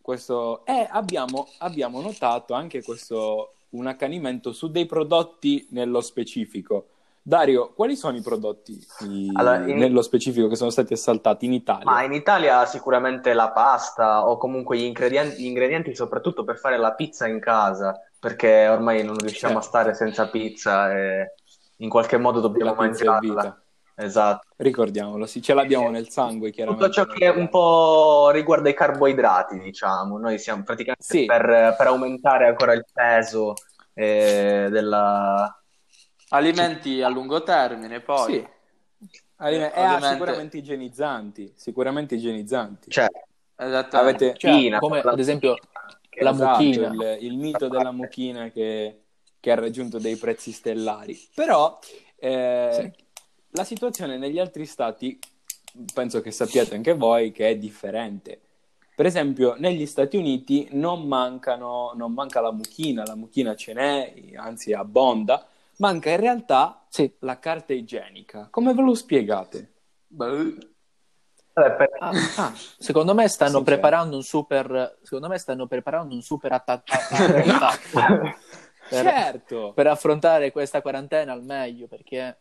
Questo, 0.00 0.66
e 0.66 0.88
abbiamo, 0.90 1.48
abbiamo 1.58 2.00
notato 2.00 2.54
anche 2.54 2.82
questo 2.82 3.54
un 3.70 3.86
accanimento 3.86 4.52
su 4.52 4.68
dei 4.68 4.86
prodotti 4.86 5.66
nello 5.70 6.00
specifico. 6.00 6.86
Dario, 7.24 7.72
quali 7.72 7.94
sono 7.94 8.16
i 8.16 8.20
prodotti 8.20 8.84
i... 9.00 9.30
Allora, 9.34 9.58
in... 9.58 9.76
nello 9.76 10.02
specifico 10.02 10.48
che 10.48 10.56
sono 10.56 10.70
stati 10.70 10.92
assaltati 10.92 11.46
in 11.46 11.52
Italia? 11.52 11.84
Ma 11.84 12.02
in 12.02 12.12
Italia 12.12 12.66
sicuramente 12.66 13.32
la 13.32 13.52
pasta 13.52 14.28
o 14.28 14.36
comunque 14.36 14.76
gli 14.76 14.82
ingredienti, 14.82 15.40
gli 15.40 15.46
ingredienti 15.46 15.94
soprattutto 15.94 16.42
per 16.42 16.58
fare 16.58 16.78
la 16.78 16.94
pizza 16.94 17.28
in 17.28 17.38
casa, 17.38 17.96
perché 18.18 18.66
ormai 18.66 19.04
non 19.04 19.16
riusciamo 19.16 19.60
certo. 19.60 19.66
a 19.66 19.68
stare 19.68 19.94
senza 19.94 20.28
pizza 20.28 20.92
e 20.92 21.34
in 21.76 21.88
qualche 21.88 22.16
modo 22.16 22.40
dobbiamo 22.40 22.74
mangiarla. 22.74 23.62
Esatto. 23.94 24.48
Ricordiamolo, 24.56 25.26
sì, 25.26 25.40
ce 25.40 25.54
l'abbiamo 25.54 25.90
nel 25.90 26.08
sangue, 26.08 26.50
chiaramente. 26.50 26.86
Tutto 26.86 27.04
ciò 27.04 27.06
che 27.06 27.28
un 27.28 27.48
po' 27.48 28.30
riguarda 28.30 28.68
i 28.68 28.74
carboidrati, 28.74 29.60
diciamo, 29.60 30.18
noi 30.18 30.40
siamo 30.40 30.64
praticamente 30.64 31.04
sì. 31.04 31.24
per, 31.26 31.74
per 31.78 31.86
aumentare 31.86 32.48
ancora 32.48 32.72
il 32.72 32.84
peso 32.92 33.54
eh, 33.94 34.66
della, 34.70 35.61
Alimenti 36.32 37.02
a 37.02 37.08
lungo 37.08 37.42
termine, 37.42 38.00
poi. 38.00 38.32
Sì. 38.32 38.48
Aliment- 39.36 39.76
eh, 39.76 39.80
ovviamente... 39.80 40.08
sicuramente 40.08 40.56
igienizzanti, 40.56 41.52
sicuramente 41.56 42.14
igienizzanti. 42.14 42.90
Cioè, 42.90 43.06
Avete... 43.56 44.34
Cioè, 44.36 44.78
come 44.78 45.00
ad 45.00 45.18
esempio 45.18 45.56
la 46.20 46.30
esatto, 46.30 46.62
mucchina. 46.62 46.88
Il, 46.88 47.24
il, 47.24 47.36
mito 47.36 47.68
della 47.68 47.92
mucchina 47.92 48.50
che, 48.50 49.00
che, 49.40 49.50
ha 49.50 49.54
raggiunto 49.54 49.98
dei 49.98 50.16
prezzi 50.16 50.52
stellari. 50.52 51.18
Però 51.34 51.78
eh, 52.16 52.68
sì. 52.72 53.04
la 53.50 53.64
situazione 53.64 54.16
negli 54.16 54.38
altri 54.38 54.66
stati, 54.66 55.18
penso 55.92 56.20
che 56.20 56.30
sappiate 56.30 56.74
anche 56.74 56.94
voi, 56.94 57.32
che 57.32 57.48
è 57.48 57.56
differente. 57.56 58.40
Per 58.94 59.06
esempio, 59.06 59.54
negli 59.58 59.86
Stati 59.86 60.18
Uniti 60.18 60.68
non, 60.72 61.06
mancano, 61.08 61.92
non 61.94 62.12
manca 62.12 62.40
la 62.40 62.52
mucchina, 62.52 63.04
la 63.06 63.16
mucchina 63.16 63.54
ce 63.54 63.72
n'è, 63.72 64.14
anzi 64.36 64.74
abbonda, 64.74 65.48
manca 65.82 66.10
in 66.10 66.20
realtà 66.20 66.86
sì. 66.88 67.12
la 67.20 67.40
carta 67.40 67.72
igienica. 67.72 68.46
Come 68.50 68.72
ve 68.72 68.82
lo 68.82 68.94
spiegate? 68.94 69.72
Beh. 70.06 70.70
Ah, 71.54 72.12
ah, 72.36 72.52
secondo 72.54 73.12
me 73.12 73.28
stanno 73.28 73.58
sì, 73.58 73.64
preparando 73.64 74.16
un 74.16 74.22
super 74.22 74.98
secondo 75.02 75.28
me 75.28 75.36
stanno 75.36 75.66
preparando 75.66 76.14
un 76.14 76.22
super 76.22 76.50
attacco 76.50 76.94
per, 78.88 79.04
certo 79.04 79.72
per 79.74 79.86
affrontare 79.86 80.50
questa 80.50 80.80
quarantena 80.80 81.34
al 81.34 81.44
meglio 81.44 81.88
perché 81.88 82.38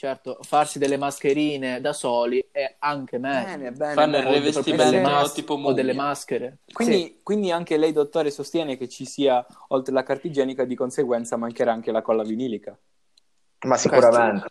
Certo, 0.00 0.38
farsi 0.40 0.78
delle 0.78 0.96
mascherine 0.96 1.78
da 1.82 1.92
soli 1.92 2.42
è 2.50 2.76
anche 2.78 3.18
meglio. 3.18 3.70
Fanno 3.74 4.16
il 4.16 4.22
rivestimento 4.28 5.30
tipo 5.34 5.52
o 5.52 5.74
delle 5.74 5.92
maschere. 5.92 6.60
Quindi, 6.72 7.20
quindi 7.22 7.50
anche 7.50 7.76
lei, 7.76 7.92
dottore, 7.92 8.30
sostiene 8.30 8.78
che 8.78 8.88
ci 8.88 9.04
sia, 9.04 9.44
oltre 9.68 9.92
la 9.92 10.02
carta 10.02 10.26
igienica, 10.26 10.64
di 10.64 10.74
conseguenza 10.74 11.36
mancherà 11.36 11.72
anche 11.72 11.92
la 11.92 12.00
colla 12.00 12.22
vinilica. 12.22 12.74
Ma 13.66 13.76
sicuramente. 13.76 14.46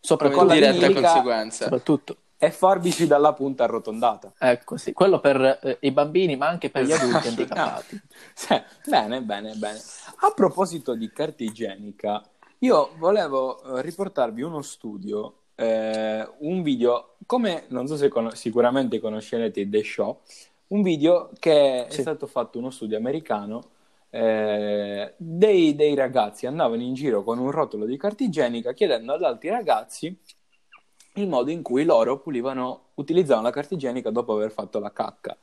Soprattutto, 0.00 0.38
Con 0.40 0.48
la 0.48 0.52
diretta 0.52 0.72
vinilica- 0.72 1.00
conseguenza. 1.12 1.62
soprattutto. 1.64 2.16
E 2.36 2.50
forbici 2.50 3.06
dalla 3.06 3.32
punta 3.32 3.64
arrotondata. 3.64 4.34
Ecco, 4.36 4.76
sì. 4.76 4.92
Quello 4.92 5.18
per 5.18 5.60
eh, 5.62 5.78
i 5.80 5.92
bambini, 5.92 6.36
ma 6.36 6.48
anche 6.48 6.68
per 6.68 6.84
gli 6.84 6.92
adulti 6.92 7.28
handicappati. 7.28 7.98
Sì, 8.34 8.62
bene, 8.84 9.22
bene, 9.22 9.54
bene. 9.54 9.80
A 10.16 10.30
proposito 10.34 10.94
di 10.94 11.10
carta 11.10 11.42
igienica, 11.42 12.22
io 12.60 12.90
volevo 12.98 13.78
eh, 13.78 13.82
riportarvi 13.82 14.42
uno 14.42 14.62
studio, 14.62 15.40
eh, 15.54 16.26
un 16.40 16.62
video, 16.62 17.16
come 17.26 17.64
non 17.68 17.86
so 17.86 17.96
se 17.96 18.08
con- 18.08 18.32
sicuramente 18.34 18.98
conoscerete 19.00 19.68
The 19.68 19.82
Show, 19.82 20.20
un 20.68 20.82
video 20.82 21.30
che 21.38 21.86
è 21.86 21.90
Sì. 21.90 22.00
stato 22.00 22.26
fatto 22.26 22.58
uno 22.58 22.70
studio 22.70 22.96
americano. 22.96 23.70
eh, 24.16 25.12
dei, 25.16 25.74
dei 25.74 25.94
ragazzi 25.96 26.46
andavano 26.46 26.80
in 26.82 26.94
giro 26.94 27.24
con 27.24 27.38
un 27.40 27.50
rotolo 27.50 27.84
di 27.84 27.96
carta 27.96 28.22
igienica 28.22 28.72
chiedendo 28.72 29.12
ad 29.12 29.24
altri 29.24 29.48
ragazzi 29.48 30.16
il 31.14 31.28
modo 31.28 31.50
in 31.50 31.62
cui 31.62 31.84
loro 31.84 32.20
pulivano, 32.20 32.90
utilizzavano 32.94 33.46
la 33.46 33.52
carta 33.52 33.74
igienica 33.74 34.10
dopo 34.10 34.34
aver 34.34 34.52
fatto 34.52 34.78
la 34.78 34.92
cacca. 34.92 35.36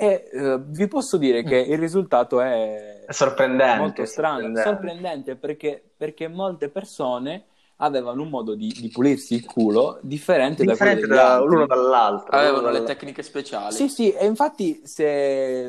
E 0.00 0.28
eh, 0.32 0.58
vi 0.64 0.86
posso 0.86 1.16
dire 1.16 1.42
che 1.42 1.56
il 1.56 1.76
risultato 1.78 2.40
è 2.40 3.02
È 3.04 3.12
sorprendente. 3.12 3.76
molto 3.76 4.04
strano, 4.04 4.52
sorprendente. 4.52 4.62
sorprendente 4.62 5.36
perché, 5.36 5.82
perché 5.96 6.28
molte 6.28 6.68
persone 6.68 7.46
avevano 7.80 8.22
un 8.22 8.28
modo 8.28 8.54
di, 8.54 8.68
di 8.78 8.88
pulirsi 8.90 9.34
il 9.34 9.44
culo 9.44 9.98
differente, 10.02 10.64
Differente 10.64 11.06
da 11.06 11.38
da 11.38 11.38
l'uno 11.40 11.66
dall'altro. 11.66 12.36
Avevano 12.36 12.58
l'uno 12.58 12.70
le 12.70 12.80
dall'altro. 12.80 12.94
tecniche 12.94 13.22
speciali. 13.22 13.74
Sì, 13.74 13.88
sì, 13.88 14.12
e 14.12 14.26
infatti 14.26 14.82
se 14.84 15.68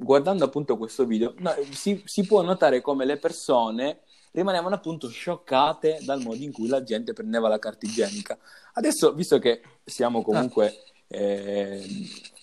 guardando 0.00 0.44
appunto 0.44 0.76
questo 0.76 1.04
video 1.06 1.34
no, 1.38 1.54
si, 1.70 2.02
si 2.04 2.26
può 2.26 2.42
notare 2.42 2.80
come 2.80 3.04
le 3.04 3.16
persone 3.18 4.00
rimanevano 4.32 4.74
appunto 4.74 5.08
scioccate 5.08 6.00
dal 6.02 6.20
modo 6.20 6.42
in 6.42 6.52
cui 6.52 6.68
la 6.68 6.82
gente 6.82 7.12
prendeva 7.12 7.48
la 7.48 7.58
carta 7.58 7.86
igienica. 7.86 8.38
Adesso, 8.74 9.12
visto 9.14 9.38
che 9.38 9.60
siamo 9.84 10.22
comunque 10.22 10.74
eh, 11.08 11.82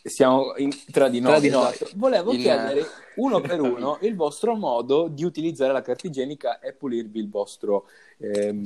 siamo 0.03 0.53
in- 0.57 0.71
tra 0.91 1.07
di 1.09 1.19
noi, 1.19 1.31
Tra 1.31 1.39
di 1.39 1.49
noi. 1.49 1.71
esatto, 1.73 1.91
volevo 1.95 2.31
In- 2.33 2.39
chiedere 2.39 2.85
uno 3.15 3.41
per 3.41 3.59
uno 3.61 3.97
il 4.01 4.15
vostro 4.15 4.55
modo 4.55 5.07
di 5.09 5.23
utilizzare 5.23 5.73
la 5.73 5.81
carta 5.81 6.07
igienica 6.07 6.59
e 6.59 6.73
pulirvi 6.73 7.19
il 7.19 7.29
vostro 7.29 7.85
ehm, 8.19 8.61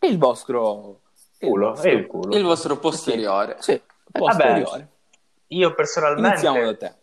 il 0.00 0.18
vostro 0.18 1.00
il 1.40 1.48
Culo, 1.48 1.68
vostro 1.70 1.90
e 1.90 1.92
il 1.94 2.06
culo. 2.06 2.36
Il 2.36 2.42
vostro 2.44 2.78
posteriore. 2.78 3.56
Sì, 3.60 3.80
posteriore. 4.10 4.88
Io 5.48 5.74
personalmente... 5.74 6.28
Iniziamo 6.28 6.64
da 6.64 6.76
te. 6.76 6.94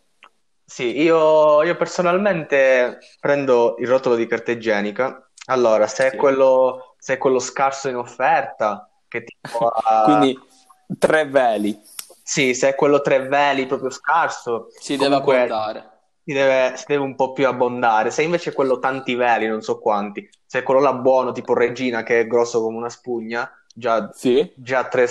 Sì, 0.64 1.00
io, 1.00 1.62
io 1.62 1.76
personalmente 1.76 2.98
prendo 3.20 3.76
il 3.78 3.86
rotolo 3.88 4.14
di 4.16 4.26
carta 4.26 4.50
igienica. 4.52 5.28
Allora, 5.46 5.86
se 5.86 6.08
è 6.08 6.10
Sì. 6.10 6.16
quello, 6.16 6.94
se 6.98 7.14
è 7.14 7.18
quello 7.18 7.38
scarso 7.38 7.88
in 7.88 7.96
offerta, 7.96 8.88
che 9.08 9.24
tipo 9.24 9.68
ha- 9.68 10.02
Quindi 10.04 10.38
tre 10.98 11.26
veli. 11.26 11.80
Sì, 12.28 12.54
se 12.54 12.70
è 12.70 12.74
quello 12.74 13.00
tre 13.00 13.28
veli 13.28 13.66
proprio 13.66 13.90
scarso, 13.90 14.66
Si 14.80 14.96
deve 14.96 15.14
abbondare. 15.14 15.90
si 16.24 16.32
deve, 16.32 16.76
si 16.76 16.84
deve 16.88 17.02
un 17.04 17.14
po' 17.14 17.32
più 17.32 17.46
abbondare. 17.46 18.10
Se 18.10 18.22
invece 18.22 18.50
è 18.50 18.52
quello 18.52 18.80
tanti 18.80 19.14
veli, 19.14 19.46
non 19.46 19.62
so 19.62 19.78
quanti, 19.78 20.28
se 20.44 20.58
è 20.58 20.62
quello 20.64 20.80
là 20.80 20.92
buono, 20.92 21.30
tipo 21.30 21.54
Regina, 21.54 22.02
che 22.02 22.20
è 22.20 22.26
grosso 22.26 22.60
come 22.60 22.76
una 22.78 22.88
spugna, 22.88 23.48
già, 23.72 24.10
Sì. 24.12 24.50
già 24.56 24.88
tre, 24.88 25.06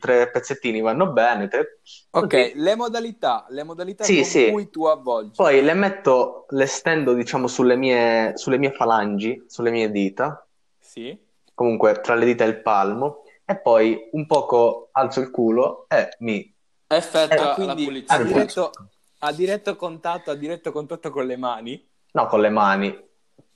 tre 0.00 0.28
pezzettini 0.30 0.80
vanno 0.80 1.12
bene. 1.12 1.46
tre- 1.46 1.78
Ok, 2.10 2.52
le 2.56 2.74
modalità, 2.74 3.46
le 3.50 3.62
modalità 3.62 4.02
Sì, 4.02 4.16
con 4.16 4.24
sì. 4.24 4.50
cui 4.50 4.68
tu 4.70 4.86
avvolgi. 4.86 5.36
Poi 5.36 5.62
le 5.62 5.74
metto, 5.74 6.46
le 6.48 6.66
stendo, 6.66 7.12
diciamo, 7.12 7.46
sulle 7.46 7.76
mie, 7.76 8.32
sulle 8.36 8.58
mie 8.58 8.72
falangi, 8.72 9.44
sulle 9.46 9.70
mie 9.70 9.90
dita. 9.92 10.40
Sì. 10.80 11.16
comunque 11.54 12.00
tra 12.00 12.14
le 12.14 12.24
dita 12.26 12.44
e 12.44 12.48
il 12.48 12.60
palmo, 12.60 13.22
e 13.44 13.58
poi 13.58 14.08
un 14.12 14.26
poco 14.26 14.88
alzo 14.92 15.20
il 15.20 15.30
culo 15.30 15.86
e 15.88 16.08
mi... 16.18 16.54
Effettua 16.88 17.54
la 17.64 17.76
quindi 17.76 17.76
pulizia. 17.76 18.18
a 18.18 18.18
diretto, 18.18 18.88
a 19.18 19.32
diretto 19.32 19.76
contatto, 19.76 20.30
a 20.32 20.34
diretto 20.34 20.72
contatto 20.72 21.10
con 21.10 21.26
le 21.26 21.36
mani. 21.36 21.88
No, 22.14 22.26
con 22.26 22.40
le 22.40 22.48
mani. 22.50 23.08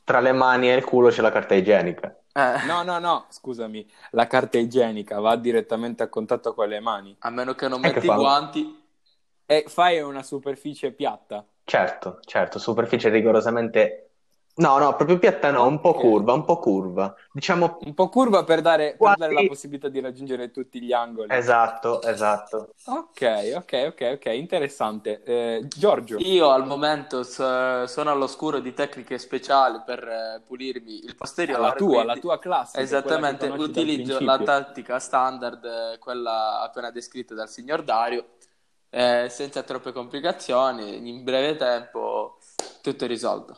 Tra 0.04 0.20
le 0.20 0.30
mani 0.32 0.70
e 0.70 0.74
il 0.76 0.84
culo 0.84 1.08
c'è 1.08 1.20
la 1.20 1.32
carta 1.32 1.54
igienica. 1.54 2.16
Eh, 2.32 2.58
No, 2.62 2.82
no, 2.82 2.98
no, 2.98 3.26
scusami, 3.30 3.88
la 4.12 4.26
carta 4.26 4.58
igienica 4.58 5.18
va 5.20 5.36
direttamente 5.36 6.02
a 6.02 6.08
contatto 6.08 6.54
con 6.54 6.68
le 6.68 6.80
mani 6.80 7.16
a 7.20 7.30
meno 7.30 7.54
che 7.54 7.68
non 7.68 7.80
E 7.80 7.90
che 7.90 8.00
metti 8.00 8.06
i 8.06 8.10
guanti. 8.10 8.88
e 9.46 9.64
fai 9.68 10.00
una 10.00 10.22
superficie 10.22 10.92
piatta. 10.92 11.46
Certo, 11.64 12.18
certo, 12.22 12.58
superficie 12.58 13.08
rigorosamente... 13.08 14.09
No, 14.56 14.76
no, 14.78 14.94
proprio 14.94 15.18
piatta 15.18 15.50
no, 15.50 15.66
un 15.66 15.80
po' 15.80 15.94
curva, 15.94 16.32
un 16.34 16.44
po' 16.44 16.58
curva. 16.58 17.14
Diciamo... 17.32 17.78
Un 17.82 17.94
po' 17.94 18.08
curva 18.08 18.44
per 18.44 18.60
dare, 18.60 18.88
per 18.88 18.96
Quasi- 18.98 19.18
dare 19.20 19.32
la 19.32 19.44
possibilità 19.46 19.88
di 19.88 20.00
raggiungere 20.00 20.50
tutti 20.50 20.82
gli 20.82 20.92
angoli. 20.92 21.32
Esatto, 21.34 22.02
esatto. 22.02 22.74
Ok, 22.86 23.52
ok, 23.56 23.84
ok, 23.88 24.10
ok, 24.16 24.26
interessante. 24.34 25.22
Eh, 25.22 25.66
Giorgio, 25.66 26.18
Io 26.18 26.50
al 26.50 26.66
momento 26.66 27.22
so- 27.22 27.86
sono 27.86 28.10
all'oscuro 28.10 28.58
di 28.58 28.74
tecniche 28.74 29.16
speciali 29.18 29.80
per 29.86 30.06
eh, 30.06 30.42
pulirmi 30.46 31.04
il 31.04 31.14
posteriore. 31.16 31.62
la 31.62 31.72
tua, 31.72 31.96
la 31.96 32.02
quindi- 32.02 32.20
tua 32.20 32.38
classe. 32.38 32.80
Esattamente, 32.80 33.46
utilizzo 33.46 34.20
la 34.20 34.38
tattica 34.38 34.98
standard, 34.98 35.64
eh, 35.64 35.98
quella 35.98 36.60
appena 36.60 36.90
descritta 36.90 37.34
dal 37.34 37.48
signor 37.48 37.82
Dario, 37.82 38.26
eh, 38.90 39.28
senza 39.30 39.62
troppe 39.62 39.92
complicazioni, 39.92 41.08
in 41.08 41.24
breve 41.24 41.56
tempo 41.56 42.38
tutto 42.82 43.04
è 43.04 43.08
risolto. 43.08 43.56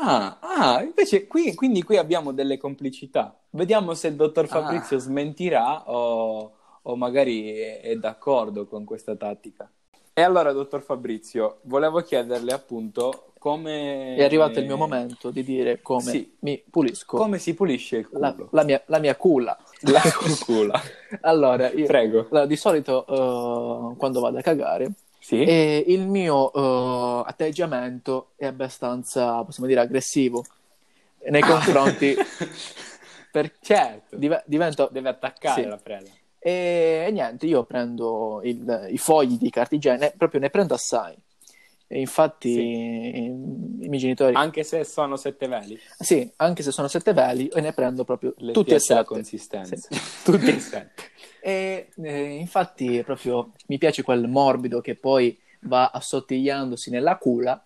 Ah, 0.00 0.38
ah, 0.40 0.82
invece 0.82 1.26
qui, 1.26 1.54
quindi 1.54 1.82
qui 1.82 1.96
abbiamo 1.96 2.32
delle 2.32 2.56
complicità. 2.56 3.36
Vediamo 3.50 3.94
se 3.94 4.08
il 4.08 4.14
dottor 4.14 4.46
Fabrizio 4.46 4.96
Ah. 4.96 5.00
smentirà 5.00 5.90
o, 5.90 6.52
o 6.82 6.96
magari 6.96 7.50
è, 7.58 7.80
è 7.80 7.96
d'accordo 7.96 8.66
con 8.66 8.84
questa 8.84 9.16
tattica. 9.16 9.68
E 10.12 10.22
allora, 10.22 10.52
dottor 10.52 10.82
Fabrizio, 10.82 11.58
volevo 11.62 12.00
chiederle 12.00 12.52
appunto 12.52 13.32
come... 13.38 14.16
È 14.16 14.24
arrivato 14.24 14.58
il 14.58 14.66
mio 14.66 14.76
momento 14.76 15.30
di 15.30 15.44
dire 15.44 15.80
come 15.80 16.02
Sì. 16.02 16.36
mi 16.40 16.60
pulisco 16.68 17.16
Come 17.16 17.38
si 17.38 17.54
pulisce 17.54 17.98
il 17.98 18.08
la, 18.12 18.32
culo? 18.32 18.48
la 18.52 18.64
mia, 18.64 18.82
la 18.86 18.98
mia 18.98 19.16
culla. 19.16 19.56
La 19.82 20.02
cucula. 20.16 20.80
Allora, 21.22 21.70
io- 21.70 21.86
Prego. 21.86 22.26
allora, 22.30 22.46
di 22.46 22.56
solito 22.56 23.06
eh, 23.92 23.96
quando 23.96 24.20
vado 24.20 24.38
a 24.38 24.42
cagare, 24.42 24.90
Sì? 25.28 25.42
e 25.44 25.84
il 25.88 26.06
mio 26.06 26.50
eh, 26.54 27.22
atteggiamento 27.28 28.30
è 28.36 28.46
abbastanza, 28.46 29.44
possiamo 29.44 29.68
dire, 29.68 29.80
aggressivo 29.80 30.42
nei 31.28 31.42
confronti. 31.44 32.16
per- 33.30 33.52
Certo. 33.60 34.16
div- 34.16 34.42
divento 34.46 34.88
Deve 34.90 35.10
attaccare 35.10 35.62
Sì. 35.62 35.68
la 35.68 35.76
preda. 35.76 36.08
E, 36.38 37.04
e 37.06 37.10
niente, 37.10 37.44
io 37.44 37.64
prendo 37.64 38.40
il- 38.42 38.86
i 38.90 38.96
fogli 38.96 39.36
di 39.36 39.50
cartigiene, 39.50 40.14
proprio 40.16 40.40
ne 40.40 40.48
prendo 40.48 40.72
assai. 40.72 41.14
E 41.90 42.00
infatti 42.00 42.52
Sì. 42.52 42.60
i, 42.60 43.24
i 43.26 43.88
miei 43.88 43.98
genitori, 44.00 44.34
Anche 44.34 44.62
se 44.62 44.84
sono 44.84 45.16
sette 45.16 45.46
veli. 45.46 45.78
sì, 45.98 46.30
anche 46.36 46.62
se 46.62 46.70
sono 46.70 46.88
sette 46.88 47.12
veli, 47.12 47.48
e 47.48 47.60
ne 47.60 47.72
prendo 47.74 48.04
proprio 48.04 48.32
Le 48.38 48.52
tutti 48.52 48.72
e 48.72 48.78
sette. 48.78 49.04
consistenza. 49.04 49.88
Tutti 50.24 50.46
e 50.48 50.58
sette. 50.60 51.02
E 51.40 51.90
eh, 52.02 52.22
infatti 52.36 53.02
proprio 53.04 53.52
mi 53.66 53.78
piace 53.78 54.02
quel 54.02 54.26
morbido 54.28 54.80
che 54.80 54.94
poi 54.94 55.38
va 55.62 55.90
assottigliandosi 55.92 56.90
nella 56.90 57.16
culla 57.16 57.62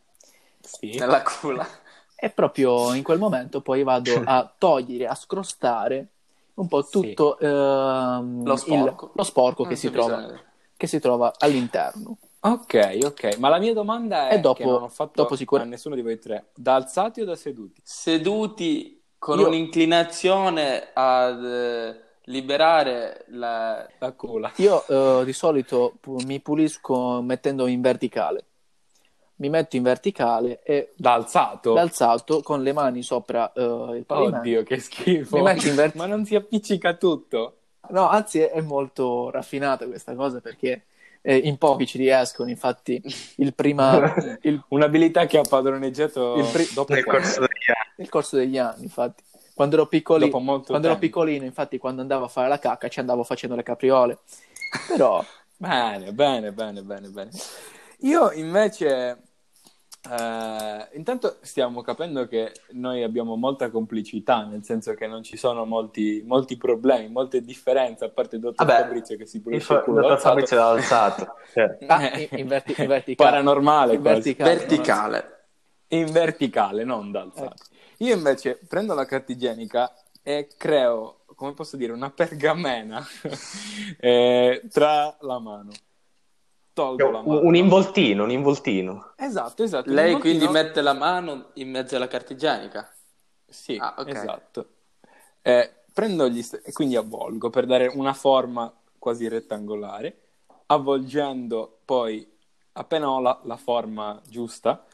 Sì. 0.61 0.97
Nella 0.99 1.23
culla. 1.23 1.67
e 2.15 2.31
proprio 2.31 2.93
in 2.95 3.03
quel 3.03 3.19
momento 3.19 3.61
poi 3.61 3.83
vado 3.83 4.13
a 4.25 4.51
togliere, 4.57 5.07
a 5.07 5.15
scrostare 5.15 6.07
un 6.55 6.69
po' 6.69 6.83
Sì. 6.83 6.91
tutto 6.91 7.39
ehm, 7.39 8.45
Lo 8.45 8.53
il- 8.53 8.59
sporco. 8.59 9.11
lo 9.15 9.23
sporco 9.25 9.65
che, 9.65 9.75
si 9.77 9.91
trova, 9.91 10.29
che 10.77 10.87
si 10.87 11.01
trova 11.01 11.33
all'interno. 11.39 12.19
Ok, 12.45 12.99
ok. 13.05 13.37
Ma 13.39 13.49
la 13.49 13.59
mia 13.59 13.73
domanda 13.73 14.29
è 14.29 14.35
E 14.35 14.41
dopo- 14.41 14.59
che 14.59 14.65
non 14.65 14.83
ho 14.83 14.89
fatto 14.89 15.23
dopo 15.23 15.37
sicur- 15.37 15.61
a 15.63 15.65
nessuno 15.65 15.95
di 15.95 16.03
voi 16.03 16.19
tre. 16.19 16.47
Da 16.55 16.75
alzati 16.75 17.21
o 17.21 17.25
da 17.25 17.37
seduti? 17.37 17.81
Seduti 17.85 19.01
con 19.19 19.39
Io- 19.39 19.47
un'inclinazione 19.47 20.89
ad 20.93 21.45
eh, 21.45 22.01
liberare 22.25 23.25
la... 23.29 23.87
La 23.99 24.13
cula. 24.13 24.53
Io 24.57 24.85
eh, 25.21 25.25
di 25.25 25.33
solito 25.33 25.95
pu- 26.01 26.21
mi 26.25 26.41
pulisco 26.41 27.21
mettendo 27.23 27.67
in 27.67 27.81
verticale. 27.81 28.45
Mi 29.37 29.49
metto 29.49 29.77
in 29.77 29.83
verticale 29.83 30.63
e 30.63 30.93
Da 30.97 31.15
alzato? 31.15 31.73
d'alzato 31.73 32.43
con 32.43 32.63
le 32.63 32.73
mani 32.73 33.03
sopra 33.03 33.53
eh, 33.53 33.61
il 33.97 34.05
pavimento. 34.07 34.37
Oddio, 34.39 34.63
che 34.63 34.79
schifo. 34.79 35.37
Mi 35.37 35.43
metto 35.43 35.67
in 35.69 35.75
vert- 35.75 35.97
Ma 35.97 36.07
non 36.07 36.25
si 36.25 36.35
appiccica 36.37 36.95
tutto? 36.95 37.57
No, 37.89 38.09
anzi 38.09 38.39
è, 38.39 38.51
è 38.51 38.61
molto 38.61 39.31
raffinata 39.31 39.87
questa 39.87 40.15
cosa 40.15 40.41
perché 40.41 40.85
eh, 41.23 41.37
in 41.37 41.59
pochi 41.59 41.87
ci 41.87 41.99
riescono. 41.99 42.51
Infatti, 42.51 43.03
il 43.39 43.53
prima 43.55 44.15
il, 44.43 44.63
Un'abilità 44.69 45.27
che 45.27 45.39
ha 45.39 45.43
padroneggiato 45.49 46.37
Il 46.37 46.47
pri- 46.53 46.69
dopo 46.73 46.93
Nel 46.93 47.05
corso 47.05 47.41
degli 47.41 47.67
anni. 47.69 47.93
nel 47.97 48.09
corso 48.09 48.37
degli 48.37 48.59
anni, 48.59 48.83
infatti, 48.85 49.23
quando 49.63 49.77
ero 49.77 49.87
piccolino, 49.87 50.63
quando 50.65 50.89
ero 50.89 50.99
piccolino, 50.99 51.45
infatti, 51.45 51.79
quando 51.79 52.01
andavo 52.03 52.25
a 52.25 52.29
fare 52.29 52.49
la 52.49 52.59
cacca 52.59 52.89
ci 52.89 52.99
andavo 52.99 53.23
facendo 53.23 53.55
le 53.55 53.63
capriole. 53.63 54.19
Però... 54.89 55.25
bene, 55.57 56.13
bene, 56.13 56.53
bene, 56.53 56.83
bene, 56.83 57.09
bene. 57.09 57.31
Io 58.01 58.33
invece 58.33 59.31
Uh, 60.05 60.85
intanto 60.97 61.37
stiamo 61.43 61.81
capendo 61.81 62.27
che 62.27 62.53
noi 62.73 63.05
abbiamo 63.05 63.37
molta 63.37 63.71
complicità, 63.71 64.43
nel 64.43 64.65
senso 64.65 64.95
che 64.95 65.07
non 65.07 65.23
ci 65.23 65.37
sono 65.37 65.65
molti, 65.65 66.25
molti 66.27 66.57
problemi, 66.57 67.09
molte 67.09 67.45
differenze, 67.45 68.07
a 68.07 68.09
parte 68.09 68.35
il 68.35 68.43
dottor 68.43 68.67
Vabbè, 68.67 68.81
Fabrizio 68.81 69.17
che 69.17 69.27
si 69.27 69.41
pulisce 69.41 69.73
il, 69.73 69.79
il 69.79 69.85
culo. 69.85 70.01
Il 70.01 70.03
dottor 70.03 70.21
Fabrizio 70.21 70.57
l'ha 70.57 70.71
alzato. 70.71 71.35
Cioè. 71.53 71.79
Ah, 71.87 72.19
in, 72.19 72.27
in, 72.33 72.49
verti- 72.49 72.75
in, 72.77 72.89
verticale. 72.89 73.31
Paranormale, 73.31 73.95
in 73.95 74.03
verticale. 74.03 74.57
verticale. 74.57 75.45
In 75.91 76.11
verticale, 76.11 76.83
non 76.83 77.13
d'alzato. 77.13 77.45
Ecco. 77.45 77.72
Io 78.03 78.17
invece 78.17 78.57
prendo 78.57 78.95
la 78.95 79.05
carta 79.05 79.31
igienica 79.31 79.95
e 80.23 80.49
creo, 80.57 81.21
come 81.37 81.55
posso 81.55 81.77
dire, 81.77 81.93
una 81.93 82.11
pergamena 82.11 83.05
eh, 83.99 84.63
tra 84.71 85.17
la 85.21 85.39
mano 85.39 85.71
tolgo 86.73 87.11
la 87.11 87.23
mano. 87.23 87.41
Un 87.43 87.55
involtino, 87.55 88.25
un 88.25 88.31
involtino. 88.31 89.13
Esatto, 89.17 89.63
esatto. 89.63 89.89
Lei 89.93 90.19
quindi 90.19 90.49
mette 90.49 90.81
la 90.81 90.95
mano 90.95 91.51
in 91.55 91.71
mezzo 91.71 91.95
alla 91.95 92.09
carta 92.09 92.33
igienica? 92.33 92.93
Sì, 93.47 93.77
ah, 93.81 93.95
okay. 93.99 94.13
esatto. 94.13 94.69
Eh, 95.43 95.73
prendo 95.93 96.29
gli 96.29 96.43
st- 96.43 96.61
e 96.65 96.73
quindi 96.73 96.97
avvolgo 96.97 97.51
per 97.51 97.67
dare 97.67 97.87
una 97.87 98.15
forma 98.15 98.73
quasi 98.99 99.29
rettangolare, 99.29 100.21
avvolgendo 100.67 101.81
poi, 101.85 102.29
appena 102.73 103.11
ho 103.11 103.21
la, 103.21 103.41
la 103.45 103.57
forma 103.57 104.21
giusta, 104.27 104.85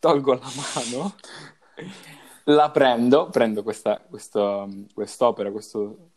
tolgo 0.00 0.34
la 0.34 0.48
mano, 0.74 1.14
la 2.48 2.70
prendo, 2.70 3.28
prendo 3.30 3.62
questa, 3.62 4.00
questo, 4.08 4.68
quest'opera, 4.92 5.50
questo 5.50 6.10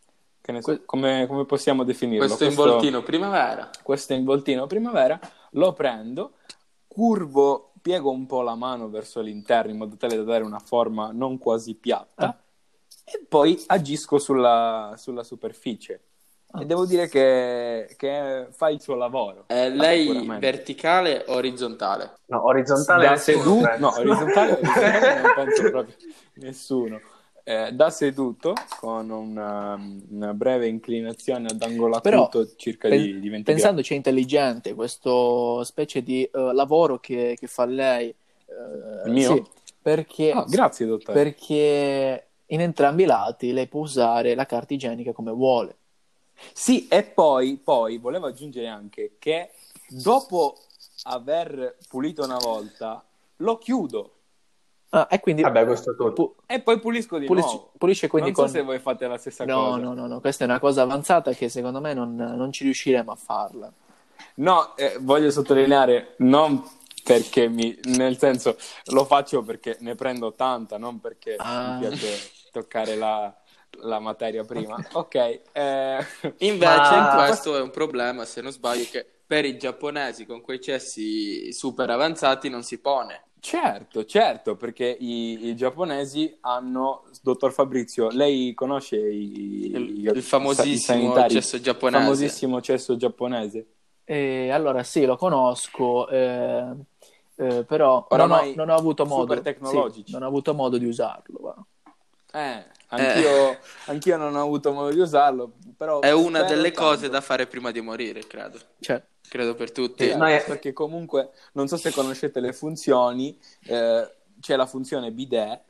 So, 0.62 0.82
come, 0.86 1.28
come, 1.28 1.46
possiamo 1.46 1.84
definirlo? 1.84 2.26
Questo, 2.26 2.46
questo 2.46 2.64
involtino 2.64 3.04
primavera. 3.04 3.70
Questo 3.84 4.14
involtino 4.14 4.66
primavera, 4.66 5.20
lo 5.52 5.74
prendo, 5.74 6.38
curvo, 6.88 7.74
piego 7.82 8.10
un 8.10 8.26
po' 8.26 8.42
la 8.42 8.56
mano 8.56 8.90
verso 8.90 9.22
l'interno 9.22 9.72
in 9.72 9.78
modo 9.78 9.96
tale 9.96 10.16
da 10.16 10.24
dare 10.24 10.44
una 10.44 10.60
forma 10.60 11.12
non 11.12 11.38
quasi 11.38 11.76
piatta 11.76 12.26
ah. 12.26 12.38
e 13.04 13.24
poi 13.28 13.62
agisco 13.68 14.18
sulla, 14.18 14.96
sulla 14.98 15.24
superficie. 15.24 16.02
Ah. 16.52 16.62
E 16.62 16.66
devo 16.66 16.86
dire 16.86 17.08
che, 17.08 17.94
che, 17.96 18.48
fa 18.50 18.70
il 18.70 18.82
suo 18.82 18.96
lavoro. 18.96 19.44
Eh, 19.48 19.70
lei 19.70 20.28
verticale 20.40 21.24
o 21.28 21.34
orizzontale? 21.36 22.14
No, 22.26 22.46
orizzontale. 22.46 23.06
Da 23.08 23.16
seduto, 23.18 23.78
no, 23.78 23.94
orizzontale, 23.96 24.54
orizzontale 24.54 25.22
non 25.22 25.32
penso 25.36 25.70
proprio 25.70 25.96
nessuno 26.36 27.00
eh, 27.50 27.72
da 27.72 27.90
seduto 27.90 28.54
con 28.80 29.10
una, 29.10 29.80
una, 30.10 30.34
breve 30.36 30.68
inclinazione 30.68 31.48
ad 31.48 31.62
angolato 31.64 32.48
circa 32.56 32.90
pen- 32.90 33.02
di, 33.02 33.20
di 33.20 33.30
20 33.30 33.52
pensandoci 33.52 33.94
è 33.94 33.96
intelligente 33.96 34.76
questo 34.76 35.64
specie 35.64 36.04
di 36.04 36.30
uh, 36.32 36.52
lavoro 36.52 37.00
che, 37.00 37.36
che, 37.40 37.48
fa 37.48 37.66
lei 37.66 38.14
uh, 38.46 39.08
il 39.08 39.14
mio? 39.14 39.34
Sì, 39.34 39.44
perché, 39.82 40.32
ah, 40.32 40.46
grazie 40.48 40.86
dottore 40.86 41.20
perché 41.20 42.28
in 42.46 42.62
entrambi 42.62 43.04
i 43.04 43.08
lati 43.08 43.52
lei 43.52 43.68
può 43.68 43.82
usare 43.82 44.36
la 44.36 44.46
carta 44.46 44.76
igienica 44.76 45.12
come 45.12 45.32
vuole 45.32 45.78
sì 46.54 46.88
e 46.88 47.04
poi, 47.04 47.58
poi 47.58 47.98
volevo 47.98 48.28
aggiungere 48.28 48.68
anche 48.68 49.16
che 49.20 49.52
dopo 49.88 50.58
aver 51.04 51.78
pulito 51.88 52.24
una 52.24 52.38
volta 52.38 53.04
lo 53.38 53.58
chiudo 53.58 54.14
Ah, 54.92 55.08
e 55.10 55.20
quindi... 55.20 55.44
Vabbè, 55.44 55.66
questo 55.66 55.92
è 55.92 55.96
tutto. 55.96 56.14
Pu- 56.14 56.36
e 56.48 56.62
poi 56.62 56.80
pulisco 56.80 57.20
di 57.20 57.28
pulisci, 57.28 57.54
nuovo. 57.54 57.72
Pulisce 57.78 58.08
quindi 58.08 58.32
non 58.32 58.36
so 58.38 58.42
con... 58.44 58.52
se 58.52 58.62
voi 58.64 58.80
fate 58.80 59.08
la 59.08 59.18
stessa 59.18 59.46
no, 59.46 59.56
cosa. 59.56 59.78
No, 59.78 59.94
no, 59.94 60.08
no, 60.08 60.20
questa 60.20 60.46
è 60.46 60.48
una 60.48 60.60
cosa 60.60 60.82
avanzata 60.82 61.32
che 61.34 61.48
secondo 61.48 61.80
me 61.80 61.94
non, 61.94 62.16
non 62.16 62.52
ci 62.52 62.64
riusciremo 62.64 63.12
a 63.12 63.16
farla. 63.16 63.72
No, 64.36 64.76
eh, 64.76 64.98
voglio 65.00 65.30
sottolineare, 65.30 66.16
non 66.20 66.64
perché 67.04 67.48
mi... 67.50 67.78
nel 67.84 68.18
senso, 68.18 68.58
lo 68.86 69.06
faccio 69.06 69.44
perché 69.44 69.78
ne 69.82 69.94
prendo 69.94 70.34
tanta, 70.34 70.78
non 70.78 71.00
perché 71.00 71.36
ah. 71.38 71.74
mi 71.74 71.88
piace 71.88 72.32
toccare 72.52 72.96
la, 72.96 73.32
la 73.82 74.00
materia 74.00 74.44
prima. 74.44 74.78
Ok. 74.94 75.16
Eh... 75.52 76.06
Invece 76.40 76.96
Ma... 76.96 77.26
questo 77.26 77.58
è 77.58 77.62
un 77.62 77.72
problema, 77.72 78.26
se 78.26 78.42
non 78.42 78.52
sbaglio, 78.52 78.86
che 78.90 79.06
per 79.26 79.46
i 79.46 79.58
giapponesi 79.58 80.26
con 80.26 80.42
quei 80.42 80.60
cessi 80.60 81.54
super 81.54 81.90
avanzati 81.90 82.50
non 82.50 82.64
si 82.64 82.80
pone. 82.80 83.26
Certo, 83.42 84.04
certo, 84.04 84.56
perché 84.58 84.86
i, 84.86 85.48
i, 85.48 85.56
giapponesi 85.56 86.38
hanno, 86.42 87.04
dottor 87.22 87.54
Fabrizio, 87.54 88.10
lei 88.10 88.54
conosce 88.54 88.98
i, 88.98 89.72
il, 89.72 90.08
il 90.08 90.22
famosissimo 90.22 91.26
i 91.26 91.30
cesso 91.30 91.60
giapponese? 91.62 92.04
famosissimo 92.04 92.62
cesso 92.62 92.98
giapponese? 92.98 93.68
Eh, 94.04 94.50
allora 94.50 94.84
sì, 94.84 95.06
lo 95.06 95.16
conosco, 95.16 96.10
eh, 96.10 96.74
eh, 97.36 97.64
però 97.64 98.08
non 98.10 98.32
ho, 98.32 98.54
non 98.56 98.70
ho, 98.70 98.76
avuto 98.76 99.06
modo, 99.06 99.42
sì, 99.42 100.04
non 100.08 100.24
ho 100.24 100.28
avuto 100.28 100.54
modo 100.54 100.78
di 100.78 100.86
usarlo. 100.86 101.40
Va. 101.40 101.66
Eh, 102.34 102.66
anch'io, 102.90 103.52
eh. 103.52 103.60
anch'io, 103.86 104.18
non 104.18 104.36
ho 104.36 104.42
avuto 104.42 104.72
modo 104.72 104.92
di 104.92 105.00
usarlo, 105.00 105.54
però... 105.78 106.00
È 106.02 106.12
una 106.12 106.44
delle 106.44 106.72
tanto. 106.72 106.90
cose 106.90 107.10
da 107.10 107.22
fare 107.22 107.48
prima 107.48 107.72
di 107.72 107.82
morire, 107.82 108.26
credo. 108.28 108.60
Cioè, 108.80 109.02
credo 109.28 109.56
per 109.56 109.72
tutti. 109.72 110.06
Sì, 110.06 110.10
è... 110.12 110.44
Perché 110.46 110.74
comunque, 110.74 111.32
non 111.54 111.68
so 111.68 111.78
se 111.78 111.92
conoscete 111.92 112.40
le 112.40 112.54
funzioni, 112.54 113.38
eh, 113.66 114.12
c'è 114.40 114.56
la 114.56 114.66
funzione 114.66 115.12
bidet, 115.12 115.62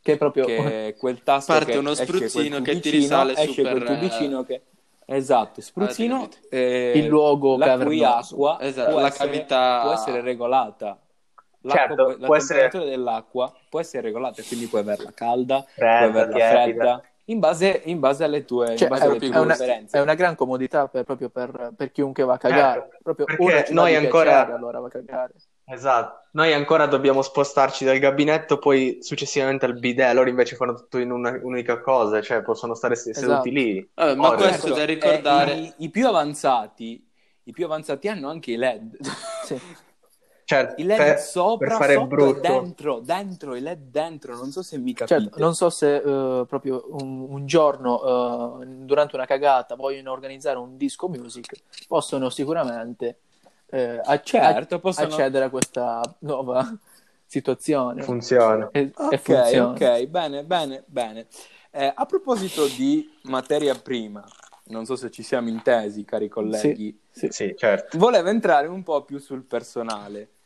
che 0.00 0.12
è 0.12 0.16
proprio... 0.16 0.44
Che 0.44 0.88
è 0.88 0.96
quel 0.96 1.22
tasto 1.22 1.52
Parte 1.52 1.76
uno 1.76 1.94
spruzzino 1.94 2.60
che 2.62 2.80
ti 2.80 2.90
risale 2.90 3.32
esce 3.32 3.62
super... 3.62 3.72
quel 3.72 3.84
tubicino 3.84 4.44
che... 4.44 4.62
Esatto, 5.04 5.60
spruzzino, 5.60 6.28
eh, 6.50 6.92
il 6.94 7.06
luogo 7.06 7.56
la 7.56 7.76
cui 7.78 8.04
acqua 8.04 8.60
esatto, 8.60 8.96
la 9.00 9.08
essere, 9.08 9.30
cavità... 9.30 9.80
può 9.82 9.90
essere 9.90 10.20
regolata 10.20 11.00
certo, 11.68 11.94
la 11.94 12.14
temperatura 12.14 12.36
essere... 12.36 12.84
dell'acqua 12.84 13.54
può 13.68 13.80
essere 13.80 14.02
regolata, 14.02 14.42
quindi 14.46 14.66
puoi 14.66 14.80
averla 14.80 15.12
calda, 15.12 15.64
fredda, 15.74 15.98
puoi 15.98 16.08
averla 16.08 16.48
fredda, 16.48 17.02
in 17.30 17.38
base, 17.38 17.82
in 17.84 18.00
base, 18.00 18.24
alle 18.24 18.44
tue, 18.44 18.76
cioè, 18.76 18.88
base 18.88 19.04
è, 19.04 19.06
alle 19.06 19.18
tue 19.18 19.30
è, 19.30 19.38
una, 19.38 19.56
è, 19.56 20.00
una, 20.00 20.14
gran 20.14 20.34
comodità 20.34 20.88
per, 20.88 21.04
proprio 21.04 21.28
per, 21.28 21.72
per, 21.76 21.92
chiunque 21.92 22.24
va 22.24 22.34
a 22.34 22.38
cagare. 22.38 22.80
Certo, 22.80 22.96
proprio 23.02 23.26
perché 23.26 23.72
noi 23.72 23.94
ancora... 23.94 24.30
Piacere, 24.30 24.52
allora 24.52 24.80
va 24.80 24.86
a 24.88 24.90
cagare. 24.90 25.34
Esatto, 25.64 26.28
noi 26.32 26.52
ancora 26.52 26.86
dobbiamo 26.86 27.22
spostarci 27.22 27.84
dal 27.84 27.98
gabinetto, 27.98 28.58
poi 28.58 28.98
successivamente 29.00 29.64
al 29.64 29.78
bidet, 29.78 30.12
loro 30.12 30.28
invece 30.28 30.56
fanno 30.56 30.74
tutto 30.74 30.98
in 30.98 31.12
una, 31.12 31.30
un'unica 31.30 31.80
cosa, 31.80 32.20
cioè 32.20 32.42
possono 32.42 32.74
stare 32.74 32.96
seduti 32.96 33.24
esatto. 33.24 33.48
lì. 33.48 33.90
Vabbè, 33.94 34.14
ma 34.16 34.34
questo 34.34 34.66
ecco, 34.66 34.76
da 34.76 34.84
ricordare... 34.84 35.52
I, 35.52 35.74
i, 35.78 35.90
più 35.90 36.08
avanzati, 36.08 37.08
I 37.44 37.52
più 37.52 37.64
avanzati 37.64 38.08
hanno 38.08 38.28
anche 38.28 38.50
i 38.50 38.56
LED. 38.56 38.98
sì. 39.44 39.60
Certo, 40.50 40.80
I 40.80 40.84
LED 40.84 40.96
per, 40.98 41.18
sopra, 41.20 41.78
per 41.78 41.92
sopra 41.92 42.26
e 42.26 42.40
dentro, 42.40 42.98
dentro, 42.98 43.54
i 43.54 43.60
LED 43.60 43.82
dentro, 43.88 44.34
non 44.34 44.50
so 44.50 44.64
se 44.64 44.78
mi 44.78 44.92
capite. 44.92 45.20
Certo, 45.20 45.38
non 45.38 45.54
so 45.54 45.70
se 45.70 45.86
uh, 45.86 46.44
proprio 46.44 46.86
un, 46.88 47.20
un 47.20 47.46
giorno, 47.46 48.56
uh, 48.58 48.64
durante 48.64 49.14
una 49.14 49.26
cagata, 49.26 49.76
vogliono 49.76 50.10
organizzare 50.10 50.58
un 50.58 50.76
disco 50.76 51.08
music, 51.08 51.52
possono 51.86 52.30
sicuramente 52.30 53.20
uh, 53.66 54.00
acc- 54.02 54.24
certo, 54.24 54.80
possono... 54.80 55.06
accedere 55.06 55.44
a 55.44 55.50
questa 55.50 56.00
nuova 56.22 56.68
situazione. 57.24 58.02
Funziona. 58.02 58.70
E, 58.72 58.90
okay, 58.92 59.08
e 59.12 59.18
funziona. 59.18 59.70
ok, 59.70 60.06
bene, 60.06 60.42
bene, 60.42 60.82
bene. 60.84 61.26
Eh, 61.70 61.92
a 61.94 62.06
proposito 62.06 62.66
di 62.66 63.08
materia 63.22 63.76
prima, 63.76 64.24
non 64.64 64.84
so 64.84 64.96
se 64.96 65.12
ci 65.12 65.22
siamo 65.22 65.48
intesi, 65.48 66.04
cari 66.04 66.26
colleghi. 66.26 67.00
Sì, 67.08 67.28
sì, 67.28 67.30
sì 67.30 67.54
certo. 67.56 67.96
Volevo 67.98 68.30
entrare 68.30 68.66
un 68.66 68.82
po' 68.82 69.04
più 69.04 69.18
sul 69.18 69.44
personale 69.44 70.38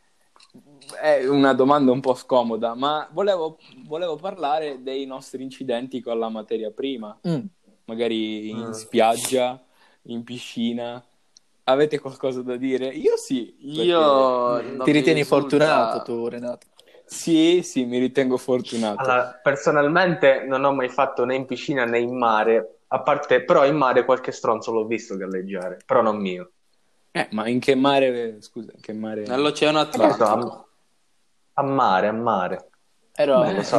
è 1.01 1.27
una 1.27 1.53
domanda 1.55 1.93
un 1.93 2.01
po' 2.01 2.15
scomoda, 2.15 2.75
ma 2.75 3.09
volevo, 3.13 3.59
volevo 3.87 4.17
parlare 4.17 4.83
dei 4.83 5.07
nostri 5.07 5.43
incidenti 5.43 6.01
con 6.01 6.19
la 6.19 6.29
materia 6.29 6.71
prima, 6.71 7.19
mm. 7.27 7.45
magari 7.87 8.51
in 8.51 8.59
mm. 8.59 8.71
spiaggia, 8.71 9.63
in 10.03 10.23
piscina. 10.25 11.03
Avete 11.67 11.99
qualcosa 11.99 12.43
da 12.43 12.57
dire? 12.57 12.89
Io 12.89 13.17
sì. 13.17 13.57
Io 13.61 14.59
ti 14.85 14.91
ritieni 14.91 15.21
risulta... 15.21 15.41
fortunato 15.41 16.03
tu, 16.03 16.29
Renato? 16.29 16.67
Sì, 17.07 17.63
sì, 17.63 17.85
mi 17.85 17.99
ritengo 17.99 18.37
fortunato. 18.37 19.01
Allora, 19.01 19.41
personalmente 19.43 20.45
non 20.47 20.65
ho 20.65 20.73
mai 20.73 20.89
fatto 20.89 21.25
né 21.25 21.35
in 21.35 21.47
piscina 21.47 21.85
né 21.85 21.99
in 21.99 22.17
mare, 22.17 22.81
a 22.89 23.01
parte 23.01 23.45
però 23.45 23.65
in 23.67 23.77
mare 23.77 24.05
qualche 24.05 24.33
stronzo 24.33 24.73
l'ho 24.73 24.87
visto 24.87 25.17
galleggiare, 25.17 25.79
però 25.85 26.03
non 26.03 26.17
mio. 26.17 26.53
Eh, 27.17 27.29
ma 27.31 27.47
in 27.47 27.61
che 27.61 27.77
mare, 27.77 28.43
scusa, 28.43 28.73
in 28.75 28.81
che 28.81 28.93
mare? 28.93 29.23
Nell'Oceano 29.25 29.79
Atlantico. 29.79 30.25
A, 30.25 30.67
a 31.53 31.63
mare, 31.63 32.09
a 32.09 32.13
mare. 32.13 32.71
Ero, 33.13 33.45
non 33.45 33.55
lo 33.55 33.63
so. 33.63 33.79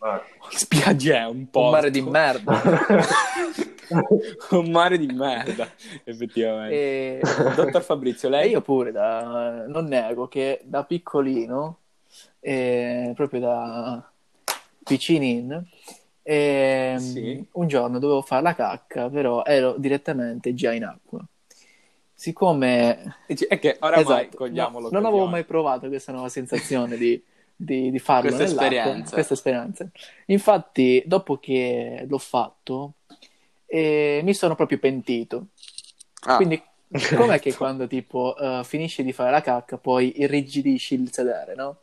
Ma... 0.00 0.22
Spiaggia 0.52 1.20
è 1.20 1.26
un 1.26 1.48
po'. 1.48 1.62
Un 1.62 1.70
mare 1.70 1.90
di 1.90 2.02
merda. 2.02 2.60
un 4.50 4.70
mare 4.70 4.98
di 4.98 5.06
merda, 5.06 5.66
effettivamente. 6.04 6.74
E... 6.74 7.20
Dottor 7.56 7.82
Fabrizio, 7.82 8.28
lei? 8.28 8.48
E 8.48 8.50
io 8.50 8.60
pure, 8.60 8.92
da... 8.92 9.64
non 9.66 9.86
nego 9.86 10.28
che 10.28 10.60
da 10.64 10.84
piccolino, 10.84 11.78
eh, 12.38 13.12
proprio 13.14 13.40
da 13.40 14.12
piccinin, 14.84 15.66
E 16.22 16.96
sì. 16.98 17.48
un 17.52 17.66
giorno 17.66 17.98
dovevo 17.98 18.20
fare 18.20 18.42
la 18.42 18.54
cacca, 18.54 19.08
però 19.08 19.42
ero 19.42 19.74
direttamente 19.78 20.52
già 20.52 20.74
in 20.74 20.84
acqua. 20.84 21.26
Siccome... 22.14 23.16
È 23.26 23.58
che 23.58 23.76
oramai 23.80 24.02
esatto, 24.22 24.36
cogliamolo. 24.36 24.88
No, 24.90 24.98
non 25.00 25.04
avevo 25.04 25.26
mai 25.26 25.44
provato 25.44 25.88
questa 25.88 26.12
nuova 26.12 26.28
sensazione 26.28 26.96
di, 26.96 27.22
di, 27.54 27.90
di 27.90 27.98
farlo 27.98 28.28
questa 28.28 28.44
esperienza. 28.44 29.14
questa 29.14 29.34
esperienza. 29.34 29.88
Infatti, 30.26 31.02
dopo 31.06 31.38
che 31.38 32.06
l'ho 32.08 32.18
fatto, 32.18 32.94
eh, 33.66 34.20
mi 34.22 34.32
sono 34.32 34.54
proprio 34.54 34.78
pentito. 34.78 35.48
Ah. 36.26 36.36
Quindi, 36.36 36.62
com'è 37.16 37.40
che 37.40 37.54
quando 37.54 37.86
tipo 37.86 38.34
uh, 38.38 38.62
finisci 38.62 39.02
di 39.02 39.12
fare 39.12 39.30
la 39.30 39.40
cacca, 39.40 39.76
poi 39.76 40.20
irrigidisci 40.20 40.94
il 40.94 41.12
sedere, 41.12 41.54
no? 41.54 41.78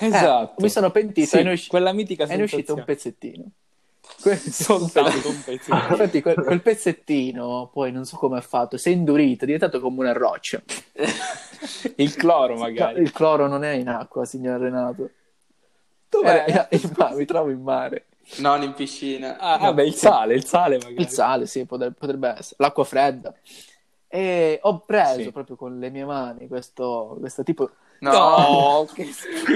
Esatto. 0.00 0.60
Eh, 0.60 0.62
mi 0.62 0.70
sono 0.70 0.90
pentito. 0.90 1.56
Sì, 1.56 1.66
quella 1.68 1.92
mitica 1.92 2.24
è 2.26 2.40
uscito 2.40 2.74
un 2.74 2.84
pezzettino. 2.84 3.44
Soltanto 4.36 5.28
un 5.28 5.42
pezzettino. 5.44 5.76
Infatti, 5.90 6.22
quel, 6.22 6.34
quel, 6.34 6.62
pezzettino, 6.62 7.70
poi 7.72 7.92
non 7.92 8.04
so 8.04 8.16
come 8.16 8.38
ha 8.38 8.42
fatto, 8.42 8.76
si 8.76 8.90
è 8.90 8.92
indurito, 8.92 9.44
è 9.44 9.46
diventato 9.46 9.80
come 9.80 10.00
una 10.00 10.12
roccia. 10.12 10.62
il 11.96 12.14
cloro, 12.14 12.56
magari. 12.56 13.00
Il 13.00 13.12
cloro 13.12 13.46
non 13.46 13.64
è 13.64 13.72
in 13.72 13.88
acqua, 13.88 14.24
signor 14.24 14.60
Renato. 14.60 15.10
Dov'è? 16.08 16.68
Eh, 16.70 16.80
mi 17.14 17.24
trovo 17.24 17.50
in 17.50 17.62
mare. 17.62 18.06
Non 18.38 18.62
in 18.62 18.74
piscina. 18.74 19.38
Ah, 19.38 19.56
vabbè, 19.58 19.82
il 19.82 19.94
sale, 19.94 20.34
il 20.34 20.44
sale 20.44 20.76
magari. 20.76 21.00
Il 21.00 21.08
sale, 21.08 21.46
sì, 21.46 21.64
potrebbe, 21.64 21.94
potrebbe 21.96 22.28
essere. 22.28 22.56
L'acqua 22.58 22.84
fredda. 22.84 23.32
E 24.08 24.58
ho 24.62 24.80
preso 24.80 25.20
sì. 25.20 25.32
proprio 25.32 25.56
con 25.56 25.78
le 25.78 25.90
mie 25.90 26.04
mani 26.04 26.48
questo, 26.48 27.16
questo 27.18 27.42
tipo... 27.42 27.70
No, 27.98 28.12
no 28.12 28.88
che 28.92 29.04
schifo! 29.06 29.52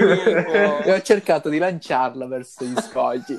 e 0.83 0.91
ho 0.93 1.01
cercato 1.01 1.47
di 1.47 1.57
lanciarla 1.57 2.25
verso 2.25 2.65
gli 2.65 2.75
scogli. 2.77 3.37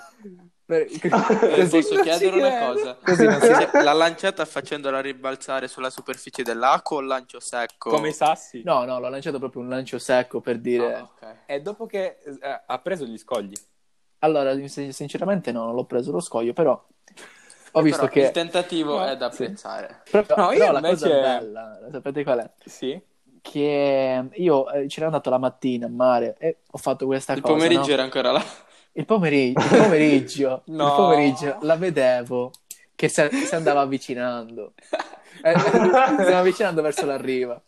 Per... 0.73 0.87
Così, 1.55 1.69
Posso 1.69 2.01
chiedere 2.01 2.37
una 2.37 2.67
cosa? 2.67 2.97
Così 3.03 3.27
non 3.27 3.41
si... 3.41 3.49
L'ha 3.83 3.93
lanciata 3.93 4.45
facendola 4.47 5.01
ribalzare 5.01 5.69
sulla 5.69 5.91
superficie 5.91 6.43
dell'acqua 6.43 6.97
o 6.97 7.01
lancio 7.01 7.41
secco? 7.41 7.91
Come 7.91 8.09
i 8.09 8.13
sassi? 8.13 8.63
No, 8.65 8.85
no, 8.85 8.99
l'ho 8.99 9.11
lanciato 9.11 9.39
proprio 9.39 9.63
un 9.63 9.69
lancio 9.69 9.99
secco 9.99 10.41
per 10.41 10.59
dire... 10.59 10.95
Oh, 10.95 11.11
okay. 11.17 11.37
E 11.47 11.61
dopo 11.61 11.85
che 11.85 12.19
eh, 12.25 12.63
ha 12.67 12.79
preso 12.79 13.05
gli 13.05 13.19
scogli? 13.19 13.55
Allora, 14.21 14.57
sinceramente 14.67 15.53
no, 15.53 15.65
non 15.67 15.75
l'ho 15.75 15.85
preso 15.85 16.13
lo 16.13 16.21
scoglio, 16.21 16.53
però 16.53 16.81
ho 17.73 17.83
visto 17.83 18.01
però 18.03 18.13
che... 18.13 18.21
Il 18.21 18.31
tentativo 18.31 18.99
no, 18.99 19.07
è 19.07 19.17
da 19.17 19.27
apprezzare. 19.27 20.03
Sì. 20.05 20.11
Però, 20.13 20.37
no, 20.37 20.49
però 20.49 20.73
la 20.73 20.79
invece... 20.79 21.09
cosa 21.09 21.21
bella, 21.21 21.79
sapete 21.91 22.23
qual 22.23 22.39
è? 22.39 22.51
Sì. 22.65 23.01
Che 23.41 24.29
io 24.33 24.71
eh, 24.71 24.87
c'era 24.87 25.07
andato 25.07 25.29
la 25.29 25.39
mattina 25.39 25.87
a 25.87 25.91
mare 25.91 26.37
e 26.39 26.59
ho 26.71 26.79
fatto 26.79 27.07
questa 27.07 27.33
il 27.33 27.41
cosa. 27.41 27.53
Il 27.53 27.59
pomeriggio 27.59 27.89
no? 27.89 27.93
era 27.93 28.03
ancora 28.05 28.31
là. 28.31 28.45
Il 28.95 29.07
pomeriggio, 29.07 29.61
il 29.61 29.83
pomeriggio, 29.83 30.63
no. 30.67 30.87
il 30.87 30.93
pomeriggio 30.95 31.59
la 31.63 31.77
vedevo 31.77 32.51
che 32.95 33.09
si, 33.09 33.27
si 33.47 33.55
andava 33.55 33.81
avvicinando. 33.81 34.75
Eh, 35.43 35.59
si 35.59 35.69
stava 35.69 36.39
avvicinando 36.39 36.83
verso 36.83 37.07
la 37.07 37.17
riva. 37.17 37.61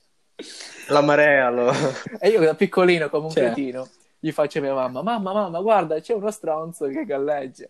La 0.89 1.01
marea, 1.01 1.51
lo... 1.51 1.73
E 2.21 2.29
io 2.29 2.41
da 2.41 2.55
piccolino, 2.55 3.09
come 3.09 3.27
un 3.27 3.31
cioè. 3.31 3.45
cretino, 3.45 3.89
gli 4.21 4.31
faccio 4.33 4.59
a 4.59 4.63
mia 4.63 4.75
mamma, 4.75 5.03
mamma, 5.03 5.33
mamma, 5.33 5.61
guarda, 5.61 5.99
c'è 6.01 6.13
uno 6.13 6.31
stronzo 6.31 6.87
che 6.89 7.05
galleggia. 7.05 7.69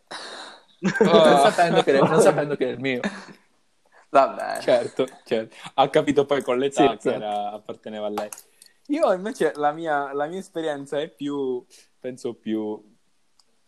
Oh. 0.99 1.05
Non, 1.05 1.39
sapendo 1.39 1.83
che 1.83 1.91
era, 1.93 2.07
non 2.07 2.21
sapendo 2.21 2.57
che 2.57 2.65
era 2.65 2.73
il 2.73 2.81
mio. 2.81 3.01
Vabbè. 4.11 4.61
Certo, 4.61 5.07
certo. 5.25 5.57
Ha 5.75 5.89
capito 5.89 6.27
poi 6.27 6.43
con 6.43 6.59
l'età 6.59 6.83
sì, 6.83 6.89
che 6.89 6.99
certo. 7.01 7.25
era, 7.25 7.53
apparteneva 7.53 8.07
a 8.07 8.11
lei. 8.11 8.29
Io 8.89 9.13
invece 9.13 9.53
la 9.57 9.73
mia, 9.73 10.13
la 10.13 10.27
mia 10.27 10.41
esperienza 10.41 11.01
è 11.01 11.09
più, 11.09 11.65
penso 11.99 12.35
più, 12.35 12.94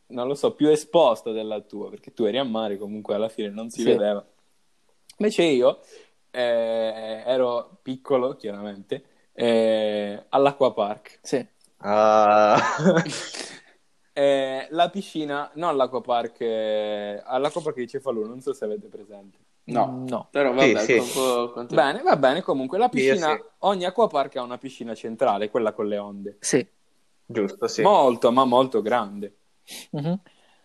non 0.09 0.27
lo 0.27 0.35
so, 0.35 0.55
più 0.55 0.69
esposta 0.69 1.33
della 1.33 1.61
tua, 1.61 1.90
perché 1.90 2.12
tu 2.12 2.25
eri 2.25 2.38
a 2.38 2.45
mare, 2.45 2.79
comunque 2.79 3.14
alla 3.14 3.29
fine 3.29 3.51
non 3.51 3.71
si 3.71 3.83
sì. 3.83 3.88
vedeva. 3.88 4.25
Invece 5.19 5.42
io 5.45 5.81
eh, 6.31 7.23
ero 7.27 7.79
piccolo, 7.83 8.37
chiaramente, 8.37 9.05
eh, 9.33 10.25
all'acquapark. 10.29 11.19
Sì. 11.23 11.47
Uh... 11.81 12.57
eh, 14.12 14.66
la 14.71 14.90
piscina, 14.90 15.51
non 15.55 15.77
l'acquapark, 15.77 16.40
eh, 16.40 17.23
all'acquapark 17.25 17.77
di 17.77 17.88
Cefalù, 17.88 18.27
non 18.27 18.40
so 18.40 18.53
se 18.53 18.64
avete 18.64 18.88
presente. 18.88 19.38
No, 19.66 20.05
no. 20.09 20.29
Però 20.31 20.53
vabbè, 20.53 20.79
sì, 20.85 21.01
sì. 21.01 21.21
Bene, 21.71 22.03
va 22.03 22.16
bene, 22.16 22.40
comunque 22.42 22.79
la 22.79 22.88
piscina, 22.88 23.35
sì, 23.35 23.42
ogni 23.61 23.85
acquapark 23.85 24.37
ha 24.37 24.42
una 24.42 24.59
piscina 24.59 24.95
centrale, 24.95 25.51
quella 25.51 25.73
con 25.73 25.88
le 25.88 25.99
onde. 25.99 26.37
Sì. 26.40 26.64
Giusto, 27.27 27.66
sì. 27.66 27.83
Molto, 27.83 28.31
ma 28.31 28.45
molto 28.45 28.81
grande. 28.81 29.35
Uh-huh. 29.90 30.18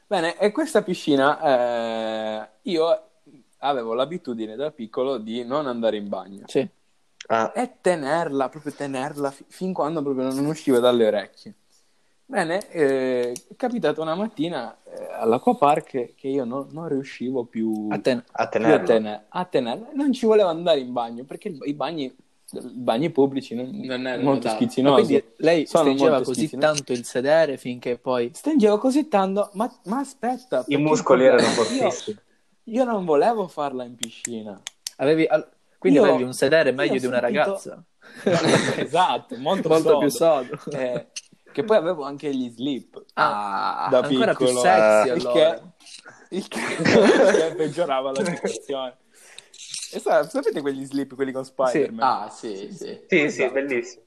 Bene, 0.07 0.37
e 0.37 0.51
questa 0.51 0.81
piscina 0.81 1.39
eh, 1.41 2.49
io 2.63 3.09
avevo 3.59 3.93
l'abitudine 3.93 4.55
da 4.55 4.71
piccolo 4.71 5.17
di 5.17 5.43
non 5.45 5.67
andare 5.67 5.97
in 5.97 6.09
bagno. 6.09 6.43
Sì. 6.47 6.67
Ah. 7.27 7.53
E 7.55 7.77
tenerla, 7.79 8.49
proprio 8.49 8.73
tenerla 8.73 9.31
f- 9.31 9.43
fin 9.47 9.73
quando 9.73 10.01
proprio 10.01 10.31
non 10.33 10.45
usciva 10.45 10.79
dalle 10.79 11.07
orecchie. 11.07 11.53
Bene, 12.25 12.67
eh, 12.69 13.31
è 13.31 13.55
capitato 13.55 14.01
una 14.01 14.15
mattina 14.15 14.75
eh, 14.85 15.11
all'acquapark 15.13 16.15
che 16.15 16.27
io 16.27 16.45
no, 16.45 16.67
non 16.71 16.87
riuscivo 16.87 17.43
più 17.43 17.87
a, 17.89 17.99
ten- 17.99 18.23
a 18.31 18.47
tenerla. 18.47 19.27
Tener-. 19.49 19.89
Non 19.93 20.13
ci 20.13 20.25
volevo 20.25 20.49
andare 20.49 20.79
in 20.79 20.93
bagno 20.93 21.25
perché 21.25 21.55
i 21.61 21.73
bagni, 21.73 22.13
bagni 22.73 23.09
pubblici 23.09 23.55
non, 23.55 23.69
non 23.71 24.07
è 24.07 24.17
molto 24.17 24.47
da... 24.47 24.55
schizzinosi. 24.55 25.03
Quindi 25.05 25.25
lei 25.37 25.65
stringeva 25.65 26.21
così 26.21 26.49
tanto 26.57 26.91
il 26.91 27.05
sedere 27.05 27.57
finché 27.57 27.97
poi... 27.97 28.31
Stringevo 28.33 28.77
così 28.77 29.07
tanto, 29.07 29.49
ma, 29.53 29.71
ma 29.85 29.99
aspetta. 29.99 30.63
I 30.67 30.77
muscoli 30.77 31.25
erano 31.25 31.47
fortissimi. 31.47 32.17
Io, 32.63 32.73
io 32.73 32.83
non 32.83 33.05
volevo 33.05 33.47
farla 33.47 33.83
in 33.83 33.95
piscina. 33.95 34.61
Avevi... 34.97 35.25
Al... 35.25 35.47
Quindi 35.77 35.99
io, 35.99 36.05
avevi 36.05 36.23
un 36.23 36.33
sedere 36.33 36.71
meglio 36.71 36.99
di 36.99 37.05
una 37.05 37.19
sentito... 37.19 37.43
ragazza. 37.43 37.83
esatto, 38.77 39.37
molto, 39.37 39.69
molto 39.69 39.89
sodo. 39.89 39.99
più 39.99 40.09
sodo. 40.09 40.59
Eh, 40.71 41.07
che 41.51 41.63
poi 41.63 41.77
avevo 41.77 42.03
anche 42.03 42.33
gli 42.33 42.49
slip. 42.49 43.03
Ah, 43.13 43.87
da 43.89 43.99
ancora 43.99 44.33
piccolo. 44.35 44.51
più 44.51 44.59
sexy 44.59 45.09
il 45.09 45.25
allora. 45.25 45.53
Che, 45.53 46.35
il 46.35 46.47
che, 46.47 46.59
che 47.49 47.55
peggiorava 47.55 48.11
la 48.11 48.23
situazione. 48.23 48.95
E 49.93 49.99
sa, 49.99 50.27
sapete 50.27 50.61
quegli 50.61 50.85
slip, 50.85 51.15
quelli 51.15 51.31
con 51.31 51.43
Spider-Man? 51.43 52.29
Sì. 52.29 52.47
Ah, 52.47 52.55
sì, 52.57 52.71
sì. 52.71 52.75
Sì, 52.75 53.05
sì, 53.07 53.19
esatto. 53.19 53.51
bellissimo. 53.53 54.03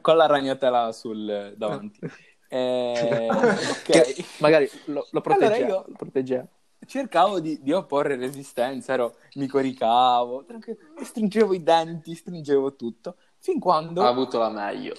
Con 0.00 0.16
la 0.16 0.26
ragnatela 0.26 0.92
sul 0.92 1.54
davanti. 1.56 2.00
Eh, 2.52 3.28
ok. 3.30 3.82
Che 3.82 4.24
magari 4.40 4.68
lo, 4.84 5.08
lo 5.10 5.20
proteggeva. 5.22 5.54
Allora 5.54 5.66
io 5.66 5.84
lo 5.86 5.94
proteggeva. 5.96 6.46
cercavo 6.84 7.40
di, 7.40 7.58
di, 7.62 7.72
opporre 7.72 8.16
resistenza, 8.16 8.92
ero, 8.92 9.14
mi 9.36 9.46
coricavo, 9.46 10.44
stringevo 11.02 11.54
i 11.54 11.62
denti, 11.62 12.14
stringevo 12.14 12.76
tutto, 12.76 13.16
fin 13.38 13.58
quando... 13.58 14.02
Ha 14.02 14.08
avuto 14.08 14.38
la 14.38 14.50
meglio. 14.50 14.92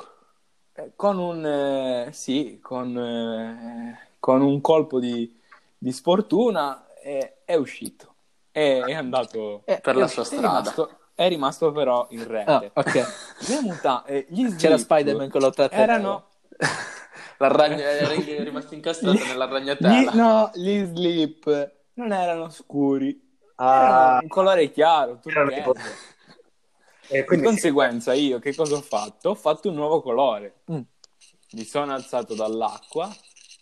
Eh, 0.74 0.93
con 0.96 1.19
un... 1.19 1.46
Eh, 1.46 2.10
sì, 2.12 2.58
con, 2.60 2.98
eh, 2.98 4.00
con, 4.17 4.41
un 4.41 4.60
colpo 4.60 5.00
di, 5.00 5.39
di 5.78 5.91
sfortuna 5.91 6.88
è 6.96 7.54
uscito. 7.54 8.12
È, 8.53 8.81
è 8.85 8.93
andato... 8.93 9.63
Eh, 9.65 9.79
per 9.81 9.95
la 9.95 10.07
sua 10.07 10.23
strada. 10.23 10.59
È 10.59 10.61
rimasto, 10.61 10.99
è 11.15 11.27
rimasto 11.27 11.71
però 11.71 12.05
in 12.11 12.27
rete. 12.27 12.51
Ah, 12.51 12.71
ok. 12.71 12.93
Le 13.49 13.61
muta- 13.61 14.05
eh, 14.05 14.27
gli 14.29 14.45
slip 14.45 14.59
C'era 14.59 14.77
Spider-Man 14.77 15.29
con 15.29 15.41
la 15.41 15.69
Erano... 15.71 16.29
La 17.39 17.47
ragna... 17.47 17.77
è 17.77 18.43
rimasto 18.43 18.75
incastrato 18.75 19.17
gli... 19.17 19.27
nella 19.27 19.47
ragnatela. 19.47 20.11
Gli... 20.11 20.15
No, 20.15 20.51
gli 20.53 20.83
slip 20.85 21.73
non 21.95 22.13
erano 22.13 22.49
scuri. 22.49 23.19
Ah. 23.55 23.85
Erano 23.85 24.19
un 24.21 24.27
colore 24.27 24.71
chiaro, 24.71 25.19
tipo... 25.19 25.73
eh, 27.07 27.25
quindi... 27.25 27.45
Di 27.45 27.51
conseguenza 27.51 28.13
io 28.13 28.37
che 28.37 28.53
cosa 28.55 28.75
ho 28.75 28.81
fatto? 28.81 29.31
Ho 29.31 29.35
fatto 29.35 29.67
un 29.69 29.75
nuovo 29.75 30.01
colore. 30.01 30.61
Mm. 30.71 30.81
Mi 31.53 31.63
sono 31.65 31.91
alzato 31.91 32.35
dall'acqua, 32.35 33.13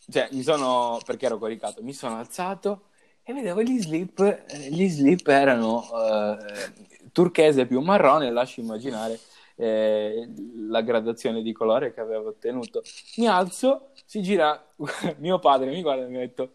cioè 0.10 0.27
mi 0.32 0.43
sono, 0.43 0.99
perché 1.06 1.25
ero 1.25 1.38
coricato, 1.38 1.82
mi 1.82 1.93
sono 1.93 2.17
alzato 2.17 2.89
e 3.24 3.34
vedevo 3.34 3.62
gli 3.62 3.80
slip, 3.80 4.20
eh, 4.20 4.70
gli 4.70 4.88
slip 4.88 5.28
erano 5.28 5.84
eh, 5.84 7.08
turchese 7.12 7.66
più 7.66 7.80
marrone, 7.82 8.32
lascio 8.32 8.62
immaginare 8.62 9.20
eh, 9.56 10.28
la 10.70 10.82
gradazione 10.82 11.42
di 11.42 11.52
colore 11.54 11.94
che 11.94 12.02
avevo 12.02 12.30
ottenuto. 12.30 12.82
Mi 13.18 13.28
alzo, 13.28 13.92
si 14.06 14.22
gira, 14.22 14.60
mio 15.18 15.40
padre 15.40 15.70
mi 15.70 15.82
guarda 15.82 16.06
e 16.06 16.08
mi 16.08 16.18
ha 16.18 16.22
detto, 16.22 16.52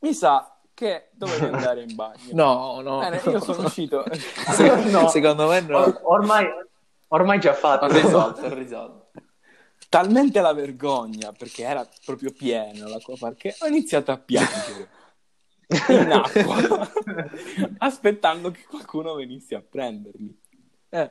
mi 0.00 0.12
sa 0.12 0.58
che 0.74 1.08
dovevi 1.12 1.46
andare 1.46 1.82
in 1.82 1.94
bagno. 1.94 2.32
No, 2.34 2.80
no. 2.80 2.98
Bene, 2.98 3.22
io 3.24 3.40
sono 3.40 3.66
uscito. 3.66 4.04
no. 4.90 5.08
Secondo 5.08 5.48
me 5.48 5.60
no. 5.60 5.78
Or- 5.78 6.00
ormai, 6.02 6.46
ormai 7.08 7.38
già 7.38 7.54
fatto. 7.54 7.84
Ho 7.84 7.88
risolto, 7.88 8.42
ho 8.42 8.54
risolto. 8.54 9.10
Talmente 9.88 10.40
la 10.40 10.52
vergogna, 10.52 11.32
perché 11.32 11.62
era 11.62 11.88
proprio 12.04 12.32
piena 12.32 12.88
l'acqua 12.88 13.14
parche, 13.16 13.54
ho 13.60 13.66
iniziato 13.66 14.10
a 14.10 14.18
piangere 14.18 14.88
in 15.88 16.12
acqua, 16.12 16.88
aspettando 17.78 18.50
che 18.50 18.64
qualcuno 18.68 19.14
venisse 19.14 19.54
a 19.54 19.62
prendermi. 19.62 20.40
Eh 20.90 21.10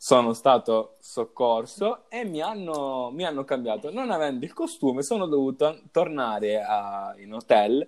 sono 0.00 0.32
stato 0.32 0.96
soccorso 1.00 2.08
e 2.08 2.24
mi 2.24 2.40
hanno, 2.40 3.10
mi 3.12 3.24
hanno 3.24 3.42
cambiato. 3.42 3.90
Non 3.90 4.12
avendo 4.12 4.44
il 4.44 4.52
costume, 4.52 5.02
sono 5.02 5.26
dovuto 5.26 5.82
tornare 5.90 6.62
a, 6.62 7.12
in 7.18 7.34
hotel 7.34 7.86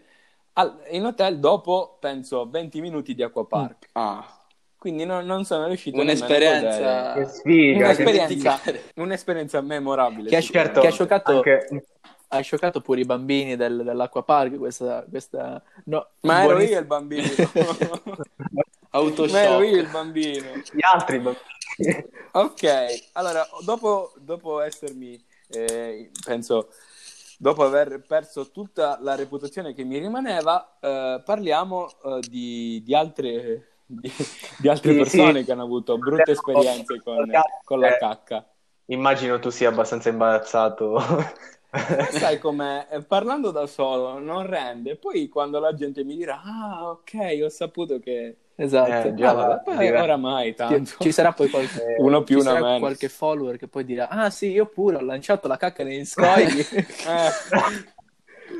Al, 0.54 0.82
in 0.90 1.04
hotel 1.04 1.38
dopo, 1.38 1.98
penso, 2.00 2.50
20 2.50 2.80
minuti 2.80 3.14
di 3.14 3.22
acquapark. 3.22 3.86
Mm. 3.86 4.02
Ah. 4.02 4.26
Quindi 4.76 5.04
non, 5.04 5.24
non 5.24 5.44
sono 5.44 5.66
riuscito 5.66 6.00
un'esperienza 6.00 7.12
che 7.12 7.26
sfiga, 7.26 7.84
un'esperienza, 7.84 8.60
un'esperienza 8.96 9.60
memorabile 9.60 10.30
che 10.30 10.36
ha, 10.36 10.40
certo, 10.40 10.80
che 10.80 10.86
ha 10.86 10.90
scioccato 10.90 11.32
anche... 11.32 11.84
ha 12.32 12.40
scioccato 12.40 12.80
pure 12.80 13.00
i 13.00 13.04
bambini 13.04 13.56
del, 13.56 13.82
dell'acquapark 13.82 14.56
questa, 14.56 15.04
questa... 15.08 15.62
No, 15.84 16.08
ma 16.20 16.44
ero 16.44 16.60
io 16.60 16.78
il 16.78 16.86
bambino 16.86 17.26
autoshock 18.90 19.32
ma 19.32 19.40
ero 19.40 19.62
io 19.62 19.80
il 19.80 19.88
bambino 19.88 20.48
gli 20.72 20.80
altri 20.80 21.18
bambini 21.18 22.12
ok 22.32 23.08
allora 23.12 23.46
dopo, 23.64 24.12
dopo 24.18 24.60
essermi 24.60 25.22
eh, 25.48 26.10
penso 26.24 26.68
dopo 27.38 27.64
aver 27.64 28.04
perso 28.06 28.50
tutta 28.50 28.98
la 29.00 29.14
reputazione 29.14 29.74
che 29.74 29.84
mi 29.84 29.98
rimaneva 29.98 30.78
eh, 30.80 31.22
parliamo 31.24 31.88
eh, 32.04 32.20
di, 32.28 32.82
di 32.84 32.94
altre 32.94 33.70
di, 33.90 34.12
di 34.58 34.68
altre 34.68 34.92
sì, 34.92 34.98
persone 34.98 35.40
sì. 35.40 35.44
che 35.44 35.52
hanno 35.52 35.64
avuto 35.64 35.98
brutte 35.98 36.30
esperienze 36.30 37.00
con, 37.02 37.28
con 37.64 37.80
la 37.80 37.96
cacca. 37.96 38.46
Immagino 38.86 39.38
tu 39.40 39.50
sia 39.50 39.68
abbastanza 39.68 40.08
imbarazzato. 40.08 41.02
Sai 42.10 42.38
com'è? 42.38 42.86
Parlando 43.06 43.50
da 43.50 43.66
solo 43.66 44.18
non 44.18 44.44
rende, 44.46 44.96
poi 44.96 45.28
quando 45.28 45.60
la 45.60 45.72
gente 45.74 46.02
mi 46.04 46.16
dirà, 46.16 46.42
ah, 46.42 46.90
ok, 46.90 47.40
ho 47.44 47.48
saputo 47.48 47.98
che. 47.98 48.36
Esatto, 48.56 49.08
eh, 49.08 49.14
già, 49.14 49.30
ah, 49.30 49.32
vabbè, 49.34 49.62
poi 49.62 49.90
oramai 49.90 50.54
tanto. 50.54 50.96
Ci 50.98 51.12
sarà 51.12 51.32
poi 51.32 51.48
qualche, 51.48 51.96
uno 51.98 52.22
più, 52.22 52.40
una 52.40 52.54
meno. 52.60 52.78
qualche 52.78 53.08
follower 53.08 53.56
che 53.56 53.68
poi 53.68 53.84
dirà, 53.84 54.08
ah 54.08 54.30
sì, 54.30 54.50
io 54.50 54.66
pure 54.66 54.96
ho 54.96 55.00
lanciato 55.00 55.48
la 55.48 55.56
cacca 55.56 55.84
negli 55.84 56.04
scogli. 56.06 56.58
eh. 56.58 57.30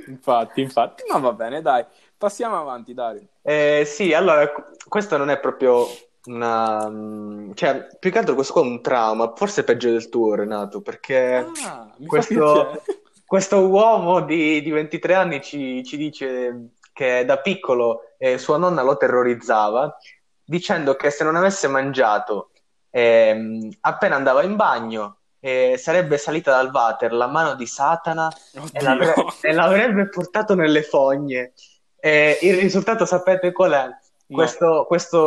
Infatti, 0.06 0.60
infatti, 0.60 1.02
ma 1.10 1.18
va 1.18 1.32
bene, 1.32 1.60
dai. 1.60 1.84
Passiamo 2.16 2.58
avanti, 2.60 2.94
Dario. 2.94 3.22
Eh, 3.42 3.82
sì, 3.86 4.12
allora, 4.12 4.50
questo 4.88 5.16
non 5.16 5.30
è 5.30 5.38
proprio 5.38 5.86
una... 6.24 7.50
Cioè, 7.54 7.86
più 7.98 8.10
che 8.10 8.18
altro 8.18 8.34
questo 8.34 8.52
qua 8.52 8.62
è 8.62 8.66
un 8.66 8.82
trauma, 8.82 9.32
forse 9.34 9.64
peggio 9.64 9.90
del 9.90 10.08
tuo, 10.08 10.34
Renato, 10.34 10.80
perché 10.80 11.46
ah, 11.64 11.94
questo, 12.06 12.82
questo, 13.26 13.66
uomo 13.66 14.20
di, 14.20 14.60
di 14.62 14.70
23 14.70 15.14
anni 15.14 15.42
ci, 15.42 15.82
ci, 15.84 15.96
dice 15.96 16.72
che 16.92 17.24
da 17.24 17.38
piccolo 17.38 18.14
eh, 18.18 18.38
sua 18.38 18.56
nonna 18.58 18.82
lo 18.82 18.96
terrorizzava, 18.96 19.96
dicendo 20.44 20.96
che 20.96 21.10
se 21.10 21.24
non 21.24 21.36
avesse 21.36 21.68
mangiato 21.68 22.50
eh, 22.90 23.70
appena 23.80 24.16
andava 24.16 24.42
in 24.42 24.56
bagno 24.56 25.20
eh, 25.40 25.76
sarebbe 25.78 26.18
salita 26.18 26.50
dal 26.50 26.70
water 26.70 27.12
la 27.12 27.26
mano 27.26 27.54
di 27.54 27.66
Satana 27.66 28.30
e, 28.72 28.82
l'avre- 28.82 29.14
e, 29.40 29.52
l'avrebbe 29.52 30.08
portato 30.08 30.54
nelle 30.54 30.82
fogne. 30.82 31.52
Eh, 31.98 32.38
il 32.42 32.58
risultato 32.58 33.06
sapete 33.06 33.52
qual 33.52 33.72
è? 33.72 33.88
Questo, 34.34 34.84
questo, 34.86 35.18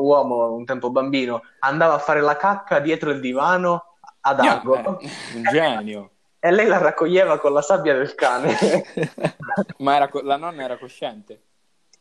uomo, 0.00 0.52
un 0.52 0.64
tempo 0.64 0.90
bambino, 0.90 1.42
andava 1.60 1.94
a 1.94 1.98
fare 1.98 2.20
la 2.20 2.36
cacca 2.36 2.78
dietro 2.78 3.10
il 3.10 3.20
divano 3.20 3.96
ad 4.20 4.40
Ago. 4.40 4.76
Yeah, 4.76 4.98
un 5.34 5.42
genio. 5.50 6.10
E 6.38 6.50
lei 6.50 6.66
la 6.66 6.78
raccoglieva 6.78 7.38
con 7.38 7.52
la 7.52 7.62
sabbia 7.62 7.94
del 7.94 8.14
cane. 8.14 8.54
Ma 9.78 9.96
era, 9.96 10.10
la 10.22 10.36
nonna 10.36 10.62
era 10.62 10.78
cosciente? 10.78 11.42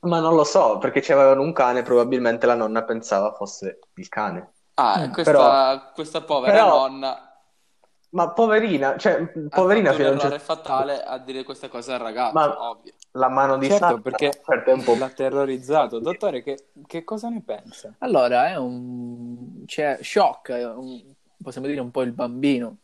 Ma 0.01 0.19
non 0.19 0.35
lo 0.35 0.43
so, 0.43 0.79
perché 0.79 0.99
c'avevano 0.99 1.41
un 1.41 1.53
cane, 1.53 1.81
probabilmente 1.81 2.45
la 2.45 2.55
nonna 2.55 2.83
pensava 2.83 3.31
fosse 3.33 3.79
il 3.93 4.09
cane. 4.09 4.51
Ah, 4.75 5.09
questa, 5.11 5.31
però, 5.31 5.91
questa 5.93 6.21
povera 6.21 6.51
però, 6.51 6.87
nonna 6.87 7.33
ma 8.13 8.29
poverina, 8.29 8.95
cioè, 8.97 9.25
poverina 9.49 9.91
fino 9.93 10.09
a 10.09 10.11
un 10.11 10.19
certo 10.19 10.39
fatale 10.39 11.03
a 11.03 11.17
dire 11.17 11.43
queste 11.43 11.67
cose 11.67 11.93
al 11.93 11.99
ragazzo, 11.99 12.33
Ma 12.33 12.69
ovvio. 12.69 12.93
La 13.15 13.29
mano 13.29 13.57
di 13.57 13.67
certo, 13.67 14.01
perché 14.01 14.41
certo 14.43 14.95
l'ha 14.97 15.09
terrorizzato. 15.09 15.99
Dottore, 15.99 16.41
che, 16.41 16.65
che, 16.87 17.03
cosa 17.03 17.29
ne 17.29 17.43
pensa? 17.45 17.93
Allora, 17.99 18.49
è 18.49 18.57
un... 18.57 19.63
C'è 19.65 19.99
shock, 20.01 20.49
un... 20.75 20.99
possiamo 21.41 21.67
dire 21.67 21.79
un 21.79 21.91
po' 21.91 22.01
il 22.01 22.11
bambino, 22.11 22.77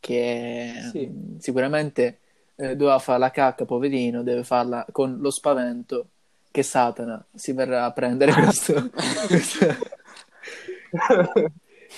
che 0.00 0.72
sì. 0.90 1.36
sicuramente 1.38 2.20
eh, 2.54 2.74
doveva 2.74 2.98
fare 2.98 3.18
la 3.18 3.30
cacca, 3.30 3.66
poverino, 3.66 4.22
deve 4.22 4.44
farla 4.44 4.86
con 4.90 5.18
lo 5.18 5.30
spavento 5.30 6.06
che 6.50 6.62
Satana 6.62 7.22
si 7.34 7.52
verrà 7.52 7.84
a 7.84 7.92
prendere 7.92 8.32
questo... 8.40 8.90
questo... 9.26 9.66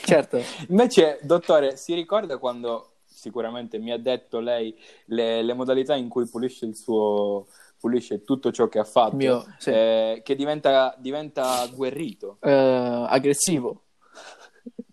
certo. 0.02 0.40
Invece, 0.66 1.20
dottore, 1.22 1.76
si 1.76 1.94
ricorda 1.94 2.38
quando 2.38 2.94
sicuramente 3.04 3.78
mi 3.78 3.92
ha 3.92 3.98
detto 3.98 4.40
lei 4.40 4.76
le, 5.06 5.42
le 5.42 5.52
modalità 5.54 5.94
in 5.94 6.08
cui 6.08 6.26
pulisce 6.26 6.66
il 6.66 6.76
suo 6.76 7.46
pulisce 7.78 8.22
tutto 8.22 8.50
ciò 8.50 8.68
che 8.68 8.78
ha 8.78 8.84
fatto, 8.84 9.16
Mio, 9.16 9.44
sì. 9.58 9.70
eh, 9.70 10.20
che 10.24 10.34
diventa, 10.34 10.94
diventa 10.98 11.60
agguerrito, 11.60 12.38
eh, 12.40 13.06
aggressivo. 13.08 13.82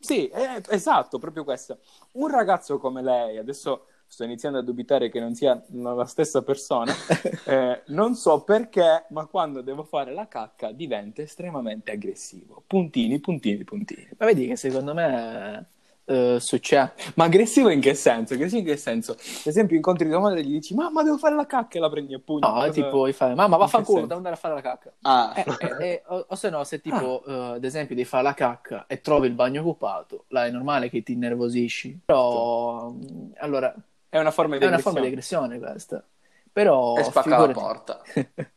Sì, 0.06 0.28
eh, 0.28 0.62
esatto, 0.70 1.18
proprio 1.18 1.44
questo. 1.44 1.80
Un 2.12 2.28
ragazzo 2.28 2.78
come 2.78 3.02
lei, 3.02 3.40
adesso 3.40 3.88
sto 4.06 4.24
iniziando 4.24 4.60
a 4.60 4.62
dubitare 4.62 5.10
che 5.10 5.20
non 5.20 5.34
sia 5.34 5.60
la 5.72 6.06
stessa 6.06 6.44
persona, 6.44 6.94
eh, 7.46 7.82
non 7.88 8.14
so 8.14 8.44
perché, 8.44 9.06
ma 9.10 9.26
quando 9.26 9.62
devo 9.62 9.84
fare 9.84 10.14
la 10.14 10.28
cacca 10.28 10.72
diventa 10.72 11.24
estremamente 11.24 11.92
aggressivo. 11.92 12.64
Puntini, 12.68 13.20
puntini, 13.20 13.64
puntini. 13.64 14.08
Ma 14.18 14.26
vedi 14.28 14.46
che 14.46 14.56
secondo 14.56 14.94
me 14.94 15.70
uh, 16.06 16.38
succede. 16.38 16.94
Ma 17.16 17.26
aggressivo 17.26 17.70
in 17.70 17.80
che 17.80 17.94
senso? 17.94 18.34
Aggressivo 18.34 18.62
in 18.62 18.66
che 18.66 18.78
senso? 18.78 19.14
Ad 19.14 19.46
esempio, 19.46 19.76
incontri 19.76 20.08
tua 20.08 20.20
madre 20.20 20.40
e 20.40 20.44
gli 20.44 20.52
dici, 20.52 20.74
mamma, 20.74 21.04
devo 21.04 21.18
fare 21.18 21.36
la 21.36 21.46
cacca 21.46 21.78
e 21.78 21.82
la 21.82 21.90
prendi 21.90 22.14
a 22.14 22.20
pugno. 22.24 22.48
No, 22.48 22.70
tipo, 22.70 23.12
fai, 23.12 23.36
mamma, 23.36 23.58
vaffanculo, 23.58 24.02
devo 24.02 24.16
andare 24.16 24.36
a 24.36 24.38
fare 24.38 24.54
la 24.54 24.62
cacca. 24.62 24.94
Ah. 25.02 25.34
Eh, 25.36 25.46
eh, 25.60 25.76
eh, 25.80 26.04
o, 26.08 26.26
o, 26.30 26.36
se 26.36 26.50
no, 26.50 26.64
se 26.64 26.82
tipo, 26.82 27.24
ah. 27.26 27.32
uh, 27.32 27.54
ad 27.54 27.64
esempio, 27.64 27.96
devi 27.96 28.08
fare 28.08 28.24
la 28.24 28.34
cacca 28.34 28.86
e 28.88 29.02
trovi 29.02 29.28
il 29.28 29.34
bagno 29.34 29.62
occupato, 29.62 30.26
là 30.30 30.46
è 30.46 30.52
normale 30.52 30.90
che 30.90 31.04
ti 31.04 31.14
innervosisci. 31.14 32.02
Però, 32.06 32.88
um, 32.88 33.32
allora... 33.38 33.74
È 34.08 34.20
una 34.20 34.32
forma 34.32 34.58
di, 34.58 34.64
è 34.64 34.68
una 34.68 34.78
forma 34.78 35.02
di 35.02 35.08
aggressione 35.08 35.60
questa. 35.60 36.04
Però... 36.52 36.96
E 36.96 37.04
spacca 37.04 37.22
figurati... 37.22 37.54
la 37.54 37.60
porta. 37.60 38.02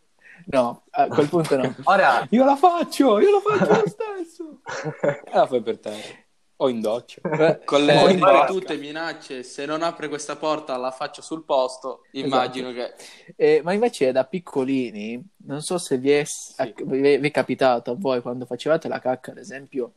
no, 0.47 0.83
a 0.91 1.07
quel 1.09 1.29
punto 1.29 1.57
no. 1.57 1.75
Ora, 1.85 2.25
io 2.31 2.45
la 2.45 2.55
faccio, 2.55 3.19
io 3.19 3.31
la 3.31 3.41
faccio 3.41 3.73
lo 3.73 3.89
stesso. 3.89 4.61
e 5.03 5.31
la 5.33 5.47
fai 5.47 5.63
per 5.63 5.79
te. 5.81 6.27
O 6.61 6.69
in 6.69 6.81
doccia. 6.81 7.21
Con 7.65 7.85
le 7.85 8.17
battute 8.17 8.77
minacce, 8.79 9.45
se 9.45 9.65
non 9.65 9.83
apre 9.83 10.09
questa 10.09 10.35
porta 10.35 10.77
la 10.77 10.91
faccio 10.91 11.23
sul 11.23 11.45
posto, 11.45 12.05
immagino 12.13 12.71
esatto. 12.71 12.95
che... 13.37 13.59
Eh, 13.59 13.61
ma 13.63 13.73
invece 13.73 14.11
da 14.11 14.25
piccolini, 14.25 15.25
non 15.45 15.61
so 15.61 15.79
se 15.79 15.99
vi 15.99 16.11
è, 16.11 16.25
sì. 16.25 16.75
vi 16.85 17.13
è, 17.13 17.31
capitato 17.31 17.93
a 17.93 17.97
voi 17.97 18.21
quando 18.23 18.45
facevate 18.45 18.89
la 18.89 18.99
cacca, 18.99 19.31
ad 19.31 19.39
esempio, 19.39 19.93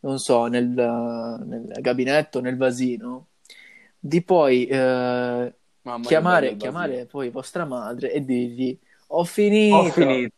non 0.00 0.18
so, 0.18 0.46
nel, 0.46 0.66
nel 0.66 1.72
gabinetto, 1.80 2.40
nel 2.40 2.56
vasino, 2.56 3.26
di 3.98 4.22
poi 4.22 4.64
eh, 4.64 5.52
chiamare, 6.02 6.56
chiamare 6.56 7.04
poi 7.04 7.28
vostra 7.28 7.66
madre 7.66 8.12
e 8.12 8.24
dirgli 8.24 8.78
ho 9.08 9.24
finito. 9.24 9.76
Ho 9.76 9.90
finito. 9.90 10.34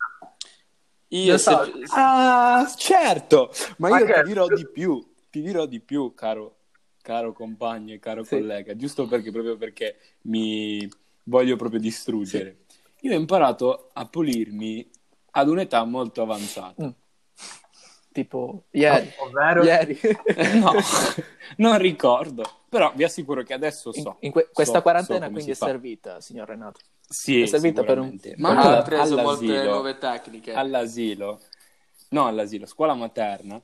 Io 1.12 1.38
so... 1.38 1.64
Ah, 1.94 2.72
certo, 2.76 3.52
ma 3.78 3.98
io 3.98 4.06
ti 4.06 4.22
dirò 4.24 4.46
di 4.46 4.68
più 4.68 5.09
ti 5.30 5.40
dirò 5.40 5.64
di 5.66 5.80
più, 5.80 6.12
caro, 6.14 6.56
caro 7.00 7.32
compagno 7.32 7.94
e 7.94 7.98
caro 7.98 8.24
sì. 8.24 8.36
collega, 8.36 8.76
giusto 8.76 9.06
perché, 9.06 9.30
proprio 9.30 9.56
perché 9.56 9.96
mi 10.22 10.86
voglio 11.24 11.56
proprio 11.56 11.80
distruggere. 11.80 12.58
Sì. 12.66 13.06
Io 13.06 13.14
ho 13.14 13.18
imparato 13.18 13.90
a 13.92 14.06
pulirmi 14.06 14.90
ad 15.32 15.48
un'età 15.48 15.84
molto 15.84 16.22
avanzata. 16.22 16.84
Mm. 16.84 16.90
Tipo 18.12 18.64
ieri. 18.72 19.10
Ovvero? 19.18 19.62
ieri. 19.62 19.98
no, 20.60 20.72
non 21.58 21.78
ricordo. 21.78 22.42
Però 22.68 22.92
vi 22.94 23.04
assicuro 23.04 23.42
che 23.42 23.54
adesso 23.54 23.92
so. 23.92 24.16
In, 24.20 24.26
in 24.26 24.32
que- 24.32 24.50
questa 24.52 24.78
so, 24.78 24.82
quarantena 24.82 25.26
so 25.26 25.32
quindi 25.32 25.50
è 25.52 25.54
servita, 25.54 26.20
signor 26.20 26.48
Renato. 26.48 26.80
Sì, 27.08 27.40
è 27.42 27.46
servita 27.46 27.82
per 27.82 27.98
un... 27.98 28.16
Ma 28.36 28.78
ha 28.78 28.82
preso 28.82 29.16
molte 29.16 29.64
nuove 29.64 29.98
tecniche. 29.98 30.52
All'asilo. 30.52 31.40
No, 32.10 32.26
all'asilo, 32.26 32.66
scuola 32.66 32.94
materna 32.94 33.60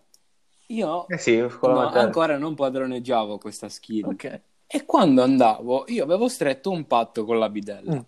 io 0.69 1.07
eh 1.09 1.19
sì, 1.19 1.37
no, 1.39 1.89
ancora 1.89 2.37
non 2.39 2.55
padroneggiavo 2.55 3.39
questa 3.39 3.69
skill. 3.69 4.09
Okay. 4.09 4.41
E 4.67 4.85
quando 4.85 5.23
andavo, 5.23 5.85
io 5.89 6.03
avevo 6.03 6.29
stretto 6.29 6.71
un 6.71 6.87
patto 6.87 7.25
con 7.25 7.39
la 7.39 7.49
bidella. 7.49 7.95
Mm. 7.95 8.01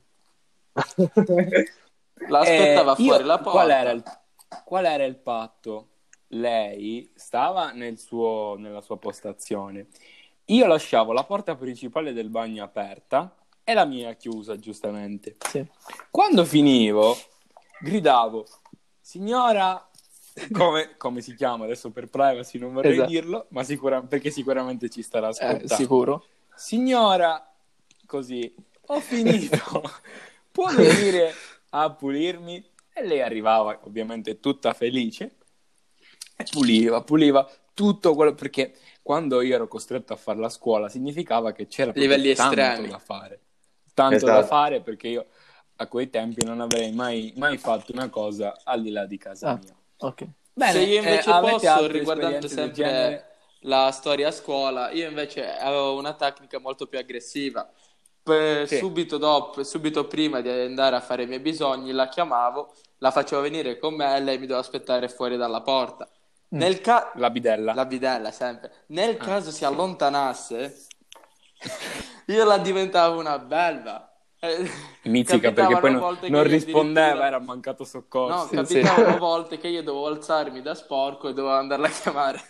L'aspettava 2.29 2.94
fuori 2.97 3.25
la 3.25 3.38
porta. 3.38 3.51
Qual 3.51 3.71
era, 3.71 3.90
il, 3.90 4.03
qual 4.64 4.85
era 4.85 5.05
il 5.05 5.16
patto? 5.16 5.88
Lei 6.33 7.11
stava 7.14 7.71
nel 7.71 7.99
suo, 7.99 8.57
nella 8.59 8.81
sua 8.81 8.99
postazione. 8.99 9.87
Io 10.47 10.66
lasciavo 10.66 11.12
la 11.12 11.25
porta 11.25 11.55
principale 11.55 12.12
del 12.12 12.29
bagno 12.29 12.64
aperta 12.64 13.35
e 13.62 13.73
la 13.73 13.85
mia 13.85 14.14
chiusa, 14.14 14.57
giustamente. 14.57 15.37
Sì. 15.47 15.64
Quando 16.11 16.44
finivo, 16.44 17.16
gridavo, 17.81 18.47
signora, 19.01 19.88
come, 20.53 20.96
come, 20.96 21.20
si 21.20 21.35
chiama 21.35 21.64
adesso 21.64 21.90
per 21.90 22.09
privacy, 22.09 22.59
non 22.59 22.72
vorrei 22.72 22.92
esatto. 22.92 23.09
dirlo, 23.11 23.46
ma 23.51 23.62
sicura, 23.64 24.03
perché 24.03 24.31
sicuramente 24.31 24.88
ci 24.88 25.03
starà 25.03 25.29
ascoltando. 25.29 25.64
Eh, 25.72 25.77
sicuro. 25.77 26.24
Signora, 26.55 27.53
così, 28.07 28.53
ho 28.87 29.01
finito. 29.01 29.83
Può 30.51 30.68
venire 30.74 31.33
a 31.70 31.90
pulirmi? 31.90 32.64
E 32.92 33.05
lei 33.07 33.20
arrivava 33.22 33.79
ovviamente 33.85 34.40
tutta 34.40 34.72
felice 34.72 35.37
e 36.37 36.44
puliva, 36.51 37.01
puliva 37.03 37.48
tutto 37.74 38.14
quello 38.14 38.35
perché 38.35 38.74
quando 39.03 39.40
io 39.40 39.55
ero 39.55 39.68
costretto 39.68 40.12
a 40.12 40.16
fare 40.16 40.38
la 40.40 40.48
scuola 40.48 40.88
significava 40.88 41.53
che 41.53 41.68
c'era 41.68 41.92
livelli 41.94 42.35
tanto 42.35 42.61
estremi 42.61 42.88
da 42.88 42.98
fare. 42.98 43.40
Tanto 43.94 44.16
Esatto. 44.16 44.33
da 44.33 44.44
fare 44.44 44.81
perché 44.81 45.09
io 45.09 45.27
a 45.77 45.87
quei 45.87 46.11
tempi 46.11 46.44
non 46.44 46.61
avrei 46.61 46.92
mai, 46.92 47.33
mai 47.37 47.57
fatto 47.57 47.92
una 47.92 48.09
cosa 48.09 48.57
al 48.64 48.83
di 48.83 48.90
là 48.90 49.07
di 49.07 49.16
casa 49.16 49.51
Ah. 49.51 49.61
mia. 49.62 49.77
Ok. 49.98 50.26
Bene, 50.52 50.72
Se 50.72 50.80
io 50.80 50.98
invece 50.98 51.30
eh, 51.30 51.40
posso, 51.40 51.87
riguardando 51.87 52.48
sempre 52.48 53.24
la 53.62 53.90
storia 53.92 54.28
a 54.28 54.32
scuola, 54.32 54.90
io 54.90 55.08
invece 55.08 55.56
avevo 55.56 55.96
una 55.96 56.14
tecnica 56.14 56.58
molto 56.58 56.87
più 56.87 56.98
aggressiva. 56.98 57.68
Per- 58.22 58.66
Sì. 58.68 58.76
subito 58.78 59.16
dopo, 59.18 59.62
subito 59.64 60.06
prima 60.06 60.40
di 60.40 60.50
andare 60.50 60.96
a 60.96 61.00
fare 61.00 61.22
i 61.22 61.26
miei 61.26 61.40
bisogni, 61.40 61.92
la 61.92 62.08
chiamavo, 62.08 62.74
la 62.98 63.11
facevo 63.11 63.40
venire 63.40 63.78
con 63.78 63.94
me 63.94 64.16
e 64.16 64.20
lei 64.20 64.34
mi 64.38 64.42
doveva 64.46 64.61
aspettare 64.61 65.08
fuori 65.08 65.37
dalla 65.37 65.62
porta. 65.62 66.06
Mm. 66.54 66.58
Nel 66.58 66.80
ca- 66.80 67.12
La 67.14 67.30
bidella. 67.30 67.72
la 67.74 67.87
bidella 67.87 68.30
sempre. 68.30 68.70
Nel 68.88 69.16
Ah. 69.18 69.24
caso 69.24 69.50
si 69.50 69.64
allontanasse, 69.64 70.87
io 72.26 72.44
la 72.44 72.58
diventavo 72.58 73.18
una 73.18 73.38
belva. 73.38 74.12
Eh, 74.40 74.70
Mizzica 75.05 75.53
perché 75.53 75.79
poi 75.79 75.92
non, 75.92 76.01
non 76.29 76.42
rispondeva, 76.44 77.07
addirittura- 77.09 77.27
era 77.27 77.38
mancato 77.40 77.85
soccorso. 77.85 78.55
No, 78.55 78.64
Sì, 78.64 78.79
capitavano 78.79 79.18
volte 79.18 79.59
che 79.59 79.68
io 79.68 79.83
dovevo 79.83 80.07
alzarmi 80.07 80.62
da 80.62 80.74
sporco 80.74 81.29
e 81.29 81.33
dovevo 81.33 81.55
andarla 81.55 81.87
a 81.88 81.90
chiamare. 81.90 82.40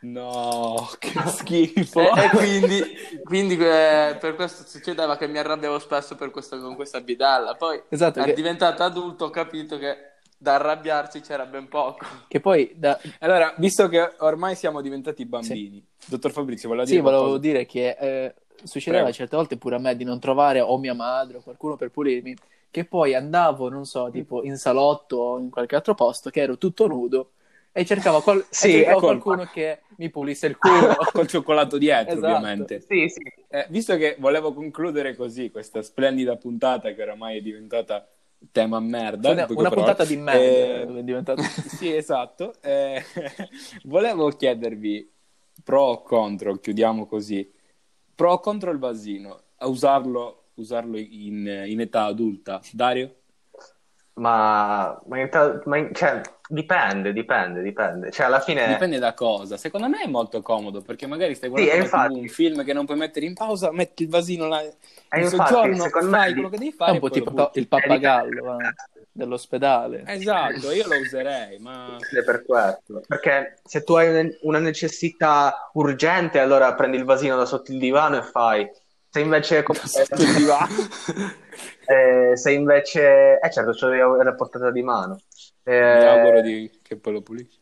No, 0.00 0.88
che 0.98 1.12
schifo. 1.26 2.00
E, 2.00 2.24
e 2.24 2.28
quindi, 2.30 2.82
quindi, 3.24 3.54
eh, 3.54 4.16
per 4.20 4.34
questo 4.34 4.64
succedeva 4.68 5.16
che 5.16 5.26
mi 5.26 5.38
arrabbiavo 5.38 5.78
spesso 5.78 6.14
per 6.16 6.30
questa, 6.30 6.58
con 6.58 6.74
questa 6.74 7.00
bidalla. 7.00 7.54
Poi, 7.54 7.82
Esatto, 7.88 8.20
è 8.20 8.24
che- 8.24 8.34
diventato 8.34 8.82
adulto, 8.82 9.24
ho 9.26 9.30
capito 9.30 9.78
che 9.78 9.96
da 10.38 10.56
arrabbiarsi 10.56 11.20
c'era 11.20 11.46
ben 11.46 11.66
poco. 11.68 12.04
Che 12.28 12.40
poi 12.40 12.72
da... 12.76 13.00
Allora, 13.20 13.54
visto 13.56 13.88
che 13.88 14.12
ormai 14.18 14.54
siamo 14.54 14.80
diventati 14.82 15.24
bambini, 15.24 15.84
dottor 16.04 16.30
Fabrizio, 16.30 16.68
voleva 16.68 16.86
dire 16.86 16.98
Sì, 16.98 17.02
volevo 17.02 17.22
qualcosa? 17.22 17.48
dire 17.48 17.66
che 17.66 17.96
eh, 17.98 18.34
succedeva 18.64 19.04
Prego. 19.04 19.16
certe 19.16 19.36
volte 19.36 19.56
pure 19.56 19.76
a 19.76 19.78
me 19.78 19.96
di 19.96 20.04
non 20.04 20.18
trovare 20.20 20.60
o 20.60 20.78
mia 20.78 20.94
madre 20.94 21.38
o 21.38 21.40
qualcuno 21.42 21.76
per 21.76 21.90
pulirmi, 21.90 22.34
che 22.70 22.84
poi 22.84 23.14
andavo, 23.14 23.68
non 23.68 23.84
so, 23.86 24.10
tipo 24.10 24.42
in 24.44 24.56
salotto 24.56 25.16
o 25.16 25.38
in 25.38 25.50
qualche 25.50 25.74
altro 25.76 25.94
posto, 25.94 26.30
che 26.30 26.40
ero 26.40 26.58
tutto 26.58 26.86
nudo 26.86 27.32
e 27.72 27.84
cercavo, 27.84 28.22
qual- 28.22 28.40
e 28.40 28.44
Sì, 28.50 28.70
cercavo 28.72 28.96
ecco. 28.96 29.06
qualcuno 29.06 29.44
che 29.52 29.80
mi 29.96 30.10
pulisse 30.10 30.46
il 30.46 30.56
culo. 30.56 30.94
Col 31.12 31.26
cioccolato 31.26 31.78
dietro, 31.78 32.14
Esatto. 32.14 32.32
ovviamente. 32.34 32.80
Sì, 32.80 33.08
sì. 33.08 33.22
Eh, 33.48 33.66
visto 33.68 33.96
che 33.96 34.16
volevo 34.18 34.52
concludere 34.52 35.14
così 35.14 35.50
questa 35.50 35.82
splendida 35.82 36.36
puntata 36.36 36.92
che 36.92 37.02
oramai 37.02 37.38
è 37.38 37.40
diventata 37.42 38.08
tema 38.52 38.80
merda, 38.80 39.30
Una, 39.30 39.42
una 39.42 39.68
parole, 39.68 39.74
puntata 39.74 40.04
di 40.04 40.16
merda 40.16 40.40
eh, 40.42 40.98
è 40.98 41.02
diventata. 41.02 41.42
sì, 41.68 41.94
esatto. 41.94 42.54
Eh, 42.62 43.02
volevo 43.84 44.28
chiedervi 44.30 45.10
pro 45.62 45.82
o 45.82 46.02
contro, 46.02 46.56
chiudiamo 46.56 47.06
così, 47.06 47.50
pro 48.16 48.32
o 48.32 48.40
contro 48.40 48.72
il 48.72 48.78
vasino, 48.78 49.40
a 49.58 49.68
usarlo, 49.68 50.46
usarlo 50.54 50.96
in, 50.98 51.46
in 51.66 51.80
età 51.80 52.04
adulta. 52.06 52.60
Dario? 52.72 53.14
Ma, 54.14 54.98
ma, 55.06 55.18
in 55.20 55.28
realtà- 55.28 55.60
ma 55.66 55.76
in- 55.76 55.90
cioè, 55.92 56.22
dipende, 56.48 57.12
dipende, 57.12 57.60
dipende. 57.62 58.10
Cioè, 58.10 58.24
alla 58.26 58.40
fine... 58.40 58.66
Dipende 58.66 58.98
da 58.98 59.12
cosa. 59.12 59.58
Secondo 59.58 59.88
me 59.88 60.00
è 60.04 60.08
molto 60.08 60.40
comodo 60.40 60.80
perché 60.80 61.06
magari 61.06 61.34
stai 61.34 61.50
Sì, 61.50 61.54
guardando 61.54 61.78
e 61.80 61.84
infatti- 61.84 62.18
un 62.20 62.28
film 62.28 62.64
che 62.64 62.72
non 62.72 62.86
puoi 62.86 62.96
mettere 62.96 63.26
in 63.26 63.34
pausa, 63.34 63.70
metti 63.72 64.04
il 64.04 64.08
vasino 64.08 64.46
là, 64.48 64.62
E 64.62 64.72
in 65.16 65.22
infatti, 65.22 65.52
soggiorno, 65.52 65.84
me 65.84 65.90
fai 66.08 66.28
di- 66.28 66.32
quello 66.32 66.48
che 66.48 66.56
devi 66.58 66.70
È 66.70 66.74
fare. 66.74 66.90
un 66.92 66.96
e 66.96 67.00
po' 67.00 67.10
tipo 67.10 67.50
il 67.52 67.68
pappagallo 67.68 68.58
eh, 68.60 68.74
dell'ospedale. 69.16 70.04
Esatto, 70.06 70.70
io 70.70 70.86
lo 70.86 70.98
userei, 70.98 71.58
ma 71.58 71.96
È 71.98 72.22
per 72.24 72.44
questo. 72.44 73.02
Perché 73.06 73.58
se 73.64 73.82
tu 73.82 73.94
hai 73.94 74.08
un- 74.20 74.36
una 74.42 74.58
necessità 74.58 75.70
urgente, 75.74 76.38
allora 76.38 76.74
prendi 76.74 76.96
il 76.96 77.04
vasino 77.04 77.36
da 77.36 77.44
sotto 77.46 77.72
il 77.72 77.78
divano 77.78 78.18
e 78.18 78.22
fai. 78.22 78.68
Se 79.08 79.20
invece, 79.20 79.64
sotto 79.84 80.22
il 80.22 80.34
divano. 80.34 80.68
eh, 81.86 82.36
se 82.36 82.52
invece, 82.52 83.38
eh 83.40 83.50
certo, 83.50 83.72
ce 83.72 83.86
l'hai 83.86 84.00
alla 84.00 84.34
portata 84.34 84.70
di 84.70 84.82
mano. 84.82 85.20
Eh, 85.64 85.80
mi 85.80 86.04
auguro 86.04 86.40
di- 86.42 86.70
che 86.82 86.96
poi 86.96 87.12
lo 87.14 87.22
pulisci. 87.22 87.58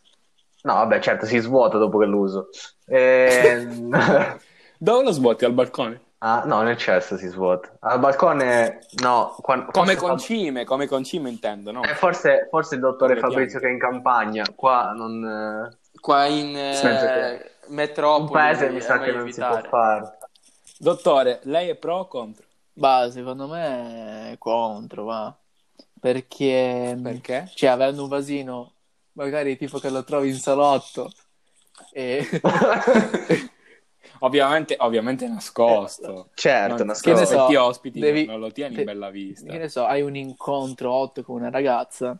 No, 0.62 0.74
vabbè, 0.74 0.98
certo, 1.00 1.26
si 1.26 1.38
svuota 1.38 1.78
dopo 1.78 1.98
che 1.98 2.06
lo 2.06 2.18
uso. 2.18 2.48
Ehm, 2.86 3.88
Dove 4.78 5.04
lo 5.04 5.10
svuoti? 5.12 5.44
Al 5.44 5.52
balcone? 5.52 6.00
Ah, 6.24 6.42
no, 6.46 6.62
nel 6.62 6.76
cesso 6.76 7.16
si 7.16 7.26
svuota. 7.28 7.76
Al 7.80 7.98
balcone, 7.98 8.80
no. 9.02 9.36
quan- 9.40 9.70
Come 9.70 9.94
concime, 9.96 10.64
come 10.64 10.86
concime 10.86 11.28
intendo, 11.28 11.70
no? 11.70 11.82
eh, 11.82 11.94
forse, 11.94 12.46
forse 12.50 12.74
il 12.76 12.80
dottore 12.80 13.14
Come 13.14 13.28
Fabrizio 13.30 13.60
che 13.60 13.68
è 13.68 13.70
in 13.70 13.78
campagna, 13.78 14.44
qua 14.54 14.92
non... 14.92 15.24
eh, 15.72 15.76
Qua 16.00 16.26
in 16.26 16.54
eh, 16.56 17.50
metropoli 17.68 18.24
un 18.24 18.28
paese 18.30 18.68
mi 18.70 18.76
è 18.78 18.80
sa 18.80 18.98
che 18.98 19.12
non 19.12 19.30
si 19.32 19.40
evitare. 19.40 19.68
può 19.68 19.68
fare. 19.78 20.18
Dottore, 20.78 21.40
lei 21.44 21.68
è 21.70 21.76
pro 21.76 21.96
o 21.98 22.08
contro? 22.08 22.44
Bah, 22.72 23.10
secondo 23.10 23.46
me 23.46 24.32
è 24.32 24.38
contro, 24.38 25.04
va. 25.04 25.34
Perché, 26.00 26.98
Perché? 27.02 27.50
cioè, 27.54 27.70
avendo 27.70 28.02
un 28.02 28.08
vasino, 28.08 28.72
magari 29.12 29.56
tipo 29.56 29.78
che 29.78 29.88
lo 29.90 30.04
trovi 30.04 30.28
in 30.28 30.36
salotto 30.36 31.10
e... 31.92 32.28
Ovviamente, 34.24 34.76
ovviamente 34.78 35.28
nascosto. 35.28 36.28
Certo, 36.34 36.76
Non- 36.76 36.86
nascosto. 36.86 37.12
Che 37.12 37.20
ne 37.20 37.26
so, 37.26 37.40
se 37.40 37.46
ti 37.46 37.54
ospiti 37.56 38.00
devi- 38.00 38.24
non 38.26 38.40
lo 38.40 38.50
tieni 38.50 38.74
te- 38.74 38.80
in 38.80 38.86
bella 38.86 39.10
vista. 39.10 39.50
che 39.52 39.58
ne 39.58 39.68
so, 39.68 39.84
hai 39.84 40.02
un 40.02 40.16
incontro 40.16 40.92
hot 40.92 41.22
con 41.22 41.36
una 41.40 41.50
ragazza 41.50 42.16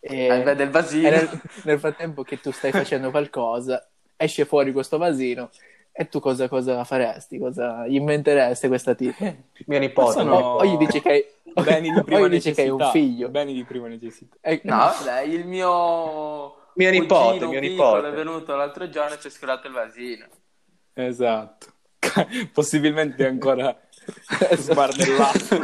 e, 0.00 0.26
Eh, 0.26 0.42
vede 0.42 0.64
il 0.64 0.70
vasino. 0.70 1.08
e 1.08 1.10
nel, 1.10 1.40
nel 1.64 1.78
frattempo 1.78 2.22
che 2.22 2.40
tu 2.40 2.50
stai 2.52 2.70
facendo 2.72 3.10
qualcosa, 3.10 3.86
esce 4.16 4.44
fuori 4.44 4.72
questo 4.72 4.98
vasino 4.98 5.50
e 5.92 6.08
tu 6.08 6.20
cosa, 6.20 6.46
cosa 6.48 6.84
faresti? 6.84 7.38
Cosa 7.38 7.86
gli 7.86 7.94
inventeresti 7.96 8.68
questa 8.68 8.94
tipa? 8.94 9.34
Mio 9.66 9.78
nipote. 9.78 10.12
Sono- 10.12 10.36
O, 10.36 10.64
gli 10.64 10.76
dici 10.76 11.00
che 11.00 11.08
hai, 11.10 11.24
Beni 11.64 11.90
di 11.90 12.02
prima 12.02 12.28
dici 12.28 12.52
che 12.52 12.62
hai 12.62 12.68
un 12.68 12.90
figlio. 12.90 13.30
Beni 13.30 13.54
di 13.54 13.64
prima 13.64 13.88
necessità. 13.88 14.36
E- 14.42 14.60
No, 14.64 14.76
vabbè, 14.76 15.22
il 15.22 15.46
mio 15.46 16.54
Mio 16.74 16.90
nipote, 16.90 17.46
mio 17.46 17.60
nipote. 17.60 18.08
è 18.08 18.12
venuto 18.12 18.54
l'altro 18.54 18.90
giorno 18.90 19.14
e 19.14 19.18
ci 19.18 19.28
ha 19.28 19.30
sfilato 19.30 19.66
il 19.66 19.72
vasino. 19.72 20.26
Esatto. 20.98 21.66
Possibilmente 22.52 23.26
ancora 23.26 23.76
sbardellato. 24.56 25.60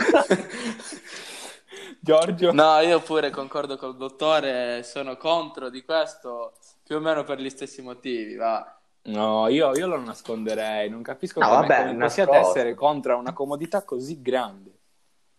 Giorgio? 1.99 2.53
No, 2.53 2.79
io 2.81 3.01
pure 3.01 3.31
concordo 3.31 3.79
col 3.79 3.97
dottore, 3.97 4.83
sono 4.83 5.17
contro 5.17 5.71
di 5.71 5.83
questo 5.85 6.55
più 6.85 6.97
o 6.97 7.01
meno 7.01 7.25
per 7.25 7.41
gli 7.41 7.49
stessi 7.49 7.81
motivi, 7.81 8.35
va. 8.35 8.79
No, 9.05 9.49
io, 9.49 9.75
io 9.75 9.87
lo 9.87 9.99
nasconderei. 9.99 10.91
Non 10.91 11.01
capisco 11.03 11.41
No, 11.41 11.47
come, 11.49 11.67
vabbè, 11.67 11.87
come 11.87 12.05
possiate 12.05 12.37
essere 12.37 12.75
contro 12.75 13.17
una 13.17 13.33
comodità 13.33 13.85
così 13.85 14.21
grande. 14.21 14.71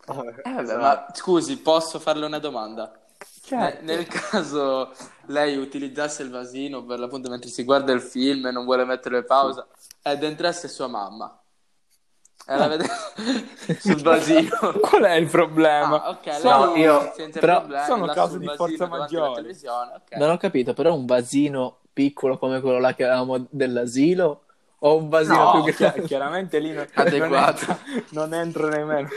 Eh, 0.07 0.51
vabbè, 0.51 0.77
ma 0.77 1.05
scusi, 1.13 1.59
posso 1.59 1.99
farle 1.99 2.25
una 2.25 2.39
domanda? 2.39 2.91
Certo. 3.45 3.83
Ne- 3.83 3.95
Nel 3.95 4.07
caso 4.07 4.93
lei 5.27 5.57
utilizzasse 5.57 6.23
il 6.23 6.29
vasino 6.29 6.85
per 6.85 6.97
l'appunto 6.99 7.29
mentre 7.29 7.49
si 7.49 7.63
guarda 7.63 7.91
il 7.91 8.01
film 8.01 8.45
e 8.47 8.51
non 8.51 8.63
vuole 8.63 8.85
mettere 8.85 9.23
pausa 9.25 9.67
ed 10.01 10.23
entrasse 10.23 10.69
sua 10.69 10.87
mamma 10.87 11.37
e 12.45 12.55
la 12.57 12.67
vede 12.67 12.85
sul 13.79 14.01
vasino. 14.01 14.49
Qual 14.79 15.03
è 15.03 15.15
il 15.15 15.27
problema? 15.29 16.03
Ah, 16.03 16.09
ok, 16.11 16.25
lei 16.25 16.43
No, 16.43 16.75
io- 16.75 17.11
senza 17.15 17.39
però 17.41 17.59
problemi, 17.59 17.85
sono 17.85 18.13
sul 18.27 18.39
di 18.39 18.47
forza 18.55 18.87
maggiore. 18.87 19.33
televisione, 19.41 19.91
ok. 19.95 20.15
Non 20.17 20.29
ho 20.29 20.37
capito, 20.37 20.73
però 20.73 20.93
un 20.95 21.05
vasino 21.05 21.79
piccolo 21.91 22.37
come 22.37 22.61
quello 22.61 22.79
là 22.79 22.93
che 22.93 23.03
avevamo 23.03 23.45
dell'asilo 23.49 24.43
o 24.85 24.97
un 24.97 25.07
vasino 25.09 25.53
No, 25.53 25.63
più 25.63 25.73
grande? 25.73 26.01
chiaramente 26.03 26.59
lì 26.59 26.71
non, 26.73 26.85
Adeguato. 26.93 27.65
non 27.67 27.77
entro, 27.87 28.09
non 28.11 28.33
entro 28.33 28.67
nemmeno. 28.67 29.07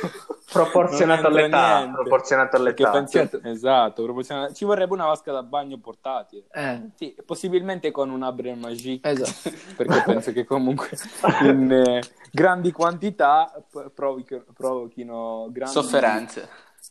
Proporzionato 0.52 1.26
all'età. 1.26 1.78
niente. 1.78 2.02
Proporzionato 2.02 2.56
all'età. 2.56 2.90
penso- 2.92 3.18
Certo. 3.18 3.40
Esatto, 3.42 4.02
proporzionale. 4.04 4.54
ci 4.54 4.64
vorrebbe 4.64 4.92
una 4.94 5.06
vasca 5.06 5.32
da 5.32 5.42
bagno 5.42 5.78
portatile. 5.78 6.44
Eh, 6.52 6.82
Sì, 6.94 7.16
possibilmente 7.26 7.90
con 7.90 8.10
un 8.10 8.22
Abre 8.22 8.54
Magie, 8.54 9.00
esatto. 9.02 9.56
perché 9.76 10.02
penso 10.06 10.32
che 10.32 10.44
comunque 10.44 10.88
in 11.42 11.72
eh, 11.72 12.00
grandi 12.30 12.70
quantità 12.70 13.52
p- 13.68 13.90
provochi- 13.90 14.42
provochino 14.54 15.48
grandi 15.50 15.72
Sofferenze. 15.74 16.48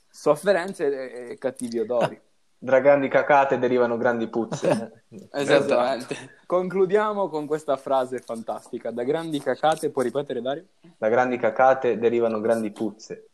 sofferenze 0.09 0.85
e, 0.87 1.31
e 1.31 1.37
cattivi 1.37 1.79
odori. 1.79 2.19
Da 2.57 2.79
grandi 2.79 3.07
cacate 3.09 3.59
derivano 3.59 3.97
grandi 3.97 4.27
puzze. 4.27 5.03
Esattamente. 5.33 6.15
Concludiamo 6.45 7.27
con 7.29 7.45
questa 7.45 7.77
frase 7.77 8.19
fantastica. 8.19 8.91
Da 8.91 9.03
grandi 9.03 9.39
cacate, 9.39 9.91
puoi 9.91 10.05
ripetere 10.05 10.41
Dario? 10.41 10.65
Da 10.97 11.09
grandi 11.09 11.37
cacate 11.37 11.97
derivano 11.99 12.39
grandi 12.41 12.71
puzze. 12.71 13.29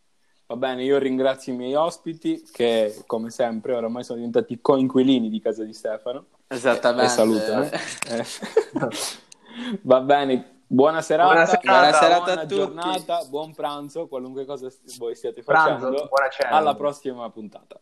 Va 0.48 0.58
bene, 0.58 0.84
io 0.84 0.98
ringrazio 0.98 1.54
i 1.54 1.56
miei 1.56 1.76
ospiti 1.76 2.44
che, 2.52 3.04
come 3.08 3.30
sempre, 3.30 3.74
oramai 3.74 4.04
sono 4.04 4.18
diventati 4.18 4.60
coinquilini 4.60 5.30
di 5.30 5.40
casa 5.40 5.64
di 5.64 5.72
Stefano. 5.74 6.26
Esattamente. 6.48 7.06
E 7.06 7.10
salutano. 7.16 7.64
Eh. 8.10 8.26
Va 9.84 10.02
bene, 10.02 10.60
buona 10.68 11.02
serata, 11.02 11.32
Buona 11.32 11.46
serata. 11.46 11.68
Buona 11.72 11.92
serata 11.94 12.24
buona 12.24 12.34
a 12.34 12.44
tutti. 12.44 12.56
giornata, 12.56 13.24
buon 13.30 13.54
pranzo, 13.54 14.08
qualunque 14.08 14.44
cosa 14.46 14.68
voi 14.98 15.16
stiate 15.16 15.42
Pranzo, 15.42 15.86
facendo. 15.86 16.08
buona 16.10 16.30
cena. 16.30 16.50
Alla 16.50 16.76
prossima 16.76 17.30
puntata. 17.30 17.80